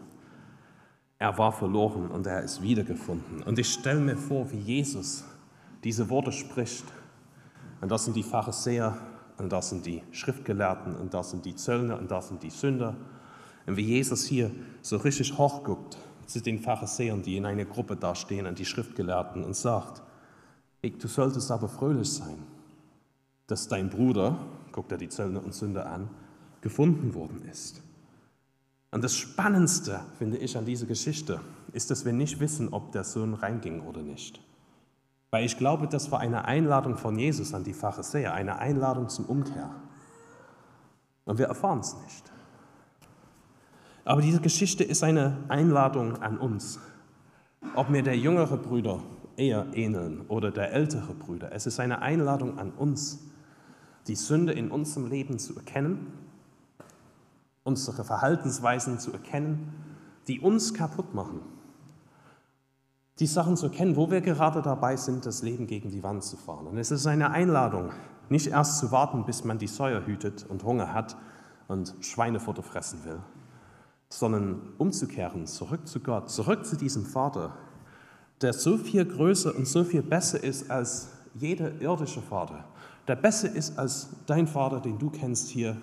Er 1.17 1.37
war 1.37 1.51
verloren 1.51 2.09
und 2.09 2.25
er 2.25 2.41
ist 2.41 2.61
wiedergefunden. 2.61 3.43
Und 3.43 3.59
ich 3.59 3.73
stelle 3.73 3.99
mir 3.99 4.15
vor, 4.15 4.49
wie 4.49 4.59
Jesus 4.59 5.25
diese 5.83 6.09
Worte 6.09 6.31
spricht. 6.31 6.85
Und 7.81 7.91
das 7.91 8.05
sind 8.05 8.15
die 8.15 8.23
Pharisäer 8.23 8.97
und 9.37 9.51
das 9.51 9.71
sind 9.71 9.85
die 9.85 10.03
Schriftgelehrten 10.11 10.95
und 10.95 11.13
das 11.13 11.31
sind 11.31 11.43
die 11.43 11.55
Zöllner 11.55 11.99
und 11.99 12.09
das 12.09 12.29
sind 12.29 12.41
die 12.43 12.49
Sünder. 12.49 12.95
Und 13.67 13.75
wie 13.75 13.83
Jesus 13.83 14.23
hier 14.23 14.51
so 14.81 14.95
richtig 14.95 15.37
hochguckt 15.37 15.97
zu 16.29 16.41
den 16.41 16.59
Pharisäern, 16.59 17.21
die 17.23 17.37
in 17.37 17.45
einer 17.45 17.65
Gruppe 17.65 17.95
da 17.95 18.15
stehen, 18.15 18.45
an 18.45 18.55
die 18.55 18.65
Schriftgelehrten 18.65 19.43
und 19.43 19.55
sagt, 19.55 20.01
du 20.81 21.07
solltest 21.07 21.51
aber 21.51 21.67
fröhlich 21.67 22.11
sein, 22.11 22.43
dass 23.47 23.67
dein 23.67 23.89
Bruder, 23.89 24.37
guckt 24.71 24.91
er 24.91 24.97
die 24.97 25.09
Zöllner 25.09 25.43
und 25.43 25.53
Sünder 25.53 25.89
an, 25.89 26.09
gefunden 26.61 27.13
worden 27.13 27.41
ist. 27.49 27.81
Und 28.91 29.03
das 29.03 29.15
Spannendste, 29.15 30.01
finde 30.17 30.37
ich, 30.37 30.57
an 30.57 30.65
dieser 30.65 30.85
Geschichte 30.85 31.41
ist, 31.73 31.91
dass 31.91 32.05
wir 32.05 32.13
nicht 32.13 32.39
wissen, 32.39 32.69
ob 32.69 32.91
der 32.91 33.03
Sohn 33.03 33.33
reinging 33.33 33.81
oder 33.81 34.01
nicht. 34.01 34.39
Weil 35.31 35.45
ich 35.45 35.57
glaube, 35.57 35.87
das 35.87 36.11
war 36.11 36.19
eine 36.19 36.45
Einladung 36.45 36.97
von 36.97 37.17
Jesus 37.17 37.53
an 37.53 37.63
die 37.63 37.73
Pharisäer, 37.73 38.33
eine 38.33 38.57
Einladung 38.57 39.09
zum 39.09 39.25
Umkehr. 39.25 39.69
Und 41.25 41.37
wir 41.37 41.45
erfahren 41.45 41.79
es 41.79 41.95
nicht. 42.03 42.31
Aber 44.09 44.21
diese 44.21 44.41
Geschichte 44.41 44.83
ist 44.83 45.03
eine 45.03 45.37
Einladung 45.49 46.19
an 46.23 46.39
uns. 46.39 46.79
Ob 47.75 47.91
mir 47.91 48.01
der 48.01 48.17
jüngere 48.17 48.57
Brüder 48.57 49.03
eher 49.37 49.67
ähneln 49.73 50.21
oder 50.29 50.49
der 50.49 50.73
ältere 50.73 51.13
Brüder, 51.13 51.51
es 51.51 51.67
ist 51.67 51.79
eine 51.79 52.01
Einladung 52.01 52.57
an 52.57 52.71
uns, 52.71 53.19
die 54.07 54.15
Sünde 54.15 54.53
in 54.53 54.71
unserem 54.71 55.05
Leben 55.05 55.37
zu 55.37 55.55
erkennen, 55.55 56.07
unsere 57.63 58.03
Verhaltensweisen 58.03 58.97
zu 58.97 59.13
erkennen, 59.13 59.73
die 60.27 60.39
uns 60.39 60.73
kaputt 60.73 61.13
machen 61.13 61.41
die 63.19 63.27
Sachen 63.27 63.57
zu 63.57 63.65
erkennen, 63.65 63.97
wo 63.97 64.09
wir 64.09 64.21
gerade 64.21 64.61
dabei 64.61 64.95
sind, 64.95 65.25
das 65.25 65.43
Leben 65.43 65.67
gegen 65.67 65.91
die 65.91 66.03
Wand 66.03 66.23
zu 66.23 66.37
fahren. 66.37 66.67
Und 66.67 66.77
es 66.77 66.89
ist 66.89 67.05
eine 67.05 67.31
Einladung, 67.31 67.91
nicht 68.29 68.47
erst 68.47 68.79
zu 68.79 68.91
warten, 68.91 69.25
bis 69.25 69.43
man 69.43 69.57
die 69.57 69.67
Säue 69.67 70.05
hütet 70.05 70.45
und 70.47 70.63
Hunger 70.63 70.93
hat 70.93 71.17
und 71.67 71.93
Schweinefutter 71.99 72.63
fressen 72.63 73.03
will, 73.03 73.19
sondern 74.09 74.73
umzukehren, 74.77 75.45
zurück 75.45 75.87
zu 75.87 75.99
Gott, 75.99 76.29
zurück 76.29 76.65
zu 76.65 76.75
diesem 76.75 77.05
Vater, 77.05 77.55
der 78.41 78.53
so 78.53 78.77
viel 78.77 79.05
größer 79.05 79.55
und 79.55 79.67
so 79.67 79.83
viel 79.83 80.01
besser 80.01 80.43
ist 80.43 80.71
als 80.71 81.09
jeder 81.35 81.79
irdische 81.79 82.21
Vater, 82.21 82.65
der 83.07 83.15
besser 83.15 83.53
ist 83.53 83.77
als 83.77 84.09
dein 84.25 84.47
Vater, 84.47 84.79
den 84.79 84.97
du 84.97 85.09
kennst 85.09 85.49
hier. 85.49 85.77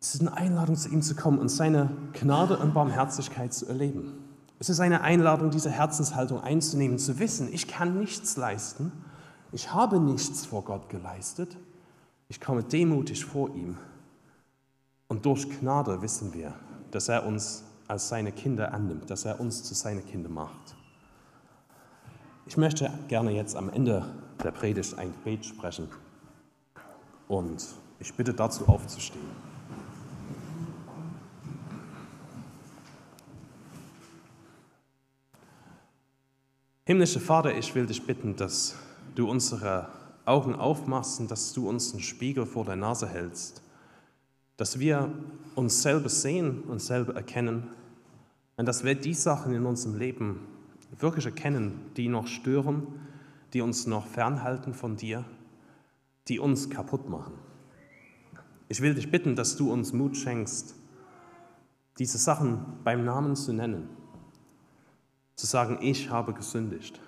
Es 0.00 0.14
ist 0.14 0.20
eine 0.20 0.36
Einladung, 0.36 0.76
zu 0.76 0.88
ihm 0.88 1.02
zu 1.02 1.14
kommen 1.14 1.38
und 1.38 1.48
seine 1.48 1.90
Gnade 2.12 2.58
und 2.58 2.74
Barmherzigkeit 2.74 3.52
zu 3.52 3.66
erleben. 3.66 4.14
Es 4.58 4.68
ist 4.68 4.80
eine 4.80 5.02
Einladung, 5.02 5.50
diese 5.50 5.70
Herzenshaltung 5.70 6.40
einzunehmen, 6.40 6.98
zu 6.98 7.18
wissen, 7.18 7.52
ich 7.52 7.68
kann 7.68 7.98
nichts 7.98 8.36
leisten, 8.36 8.92
ich 9.52 9.72
habe 9.72 10.00
nichts 10.00 10.46
vor 10.46 10.64
Gott 10.64 10.88
geleistet, 10.88 11.56
ich 12.28 12.40
komme 12.40 12.62
demutig 12.62 13.24
vor 13.24 13.54
ihm. 13.54 13.76
Und 15.08 15.26
durch 15.26 15.48
Gnade 15.48 16.00
wissen 16.02 16.32
wir, 16.34 16.54
dass 16.90 17.08
er 17.08 17.26
uns 17.26 17.64
als 17.88 18.08
seine 18.08 18.32
Kinder 18.32 18.72
annimmt, 18.72 19.10
dass 19.10 19.24
er 19.24 19.40
uns 19.40 19.62
zu 19.62 19.74
seinen 19.74 20.04
Kindern 20.06 20.32
macht. 20.32 20.76
Ich 22.46 22.56
möchte 22.56 22.90
gerne 23.08 23.30
jetzt 23.32 23.56
am 23.56 23.70
Ende 23.70 24.04
der 24.42 24.50
Predigt 24.50 24.98
ein 24.98 25.12
Gebet 25.12 25.46
sprechen 25.46 25.88
und 27.28 27.66
ich 27.98 28.12
bitte 28.14 28.34
dazu 28.34 28.66
aufzustehen. 28.68 29.24
Himmlischer 36.86 37.20
Vater, 37.20 37.56
ich 37.56 37.74
will 37.74 37.86
dich 37.86 38.06
bitten, 38.06 38.36
dass 38.36 38.76
du 39.14 39.30
unsere 39.30 39.88
Augen 40.26 40.54
aufmachst 40.54 41.18
und 41.18 41.30
dass 41.30 41.54
du 41.54 41.66
uns 41.66 41.92
einen 41.92 42.02
Spiegel 42.02 42.44
vor 42.44 42.66
der 42.66 42.76
Nase 42.76 43.08
hältst, 43.08 43.62
dass 44.56 44.78
wir 44.78 45.12
uns 45.54 45.82
selber 45.82 46.08
sehen 46.08 46.62
und 46.62 46.80
selber 46.80 47.14
erkennen 47.14 47.68
Und 48.56 48.66
dass 48.66 48.84
wir 48.84 48.94
die 48.94 49.14
Sachen 49.14 49.52
in 49.54 49.66
unserem 49.66 49.98
Leben 49.98 50.40
wirklich 50.98 51.26
erkennen, 51.26 51.90
die 51.96 52.08
noch 52.08 52.26
stören, 52.26 52.86
die 53.52 53.60
uns 53.60 53.86
noch 53.86 54.06
fernhalten 54.06 54.74
von 54.74 54.96
dir, 54.96 55.24
die 56.28 56.38
uns 56.38 56.70
kaputt 56.70 57.08
machen. 57.08 57.34
Ich 58.68 58.80
will 58.80 58.94
dich 58.94 59.10
bitten, 59.10 59.36
dass 59.36 59.56
du 59.56 59.72
uns 59.72 59.92
Mut 59.92 60.16
schenkst, 60.16 60.74
diese 61.98 62.18
Sachen 62.18 62.64
beim 62.82 63.04
Namen 63.04 63.36
zu 63.36 63.52
nennen, 63.52 63.88
zu 65.36 65.46
sagen, 65.46 65.78
ich 65.80 66.10
habe 66.10 66.32
gesündigt, 66.32 67.00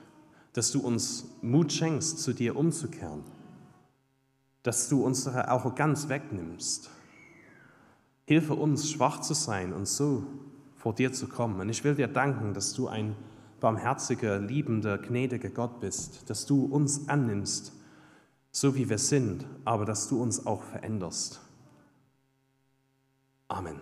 dass 0.52 0.70
du 0.70 0.80
uns 0.80 1.26
Mut 1.42 1.72
schenkst, 1.72 2.18
zu 2.18 2.32
dir 2.32 2.56
umzukehren, 2.56 3.22
dass 4.62 4.88
du 4.88 5.04
unsere 5.04 5.48
Arroganz 5.48 6.09
wegnimmst. 6.09 6.90
Hilfe 8.26 8.54
uns, 8.54 8.90
schwach 8.90 9.20
zu 9.20 9.34
sein 9.34 9.72
und 9.72 9.86
so 9.86 10.24
vor 10.74 10.92
dir 10.92 11.12
zu 11.12 11.28
kommen. 11.28 11.60
Und 11.60 11.68
ich 11.68 11.84
will 11.84 11.94
dir 11.94 12.08
danken, 12.08 12.54
dass 12.54 12.72
du 12.72 12.88
ein 12.88 13.14
barmherziger, 13.60 14.40
liebender, 14.40 14.98
gnädiger 14.98 15.48
Gott 15.48 15.78
bist, 15.80 16.28
dass 16.28 16.44
du 16.44 16.64
uns 16.64 17.08
annimmst, 17.08 17.72
so 18.50 18.74
wie 18.74 18.88
wir 18.88 18.98
sind, 18.98 19.46
aber 19.64 19.84
dass 19.84 20.08
du 20.08 20.20
uns 20.20 20.44
auch 20.44 20.64
veränderst. 20.64 21.40
Amen. 23.48 23.80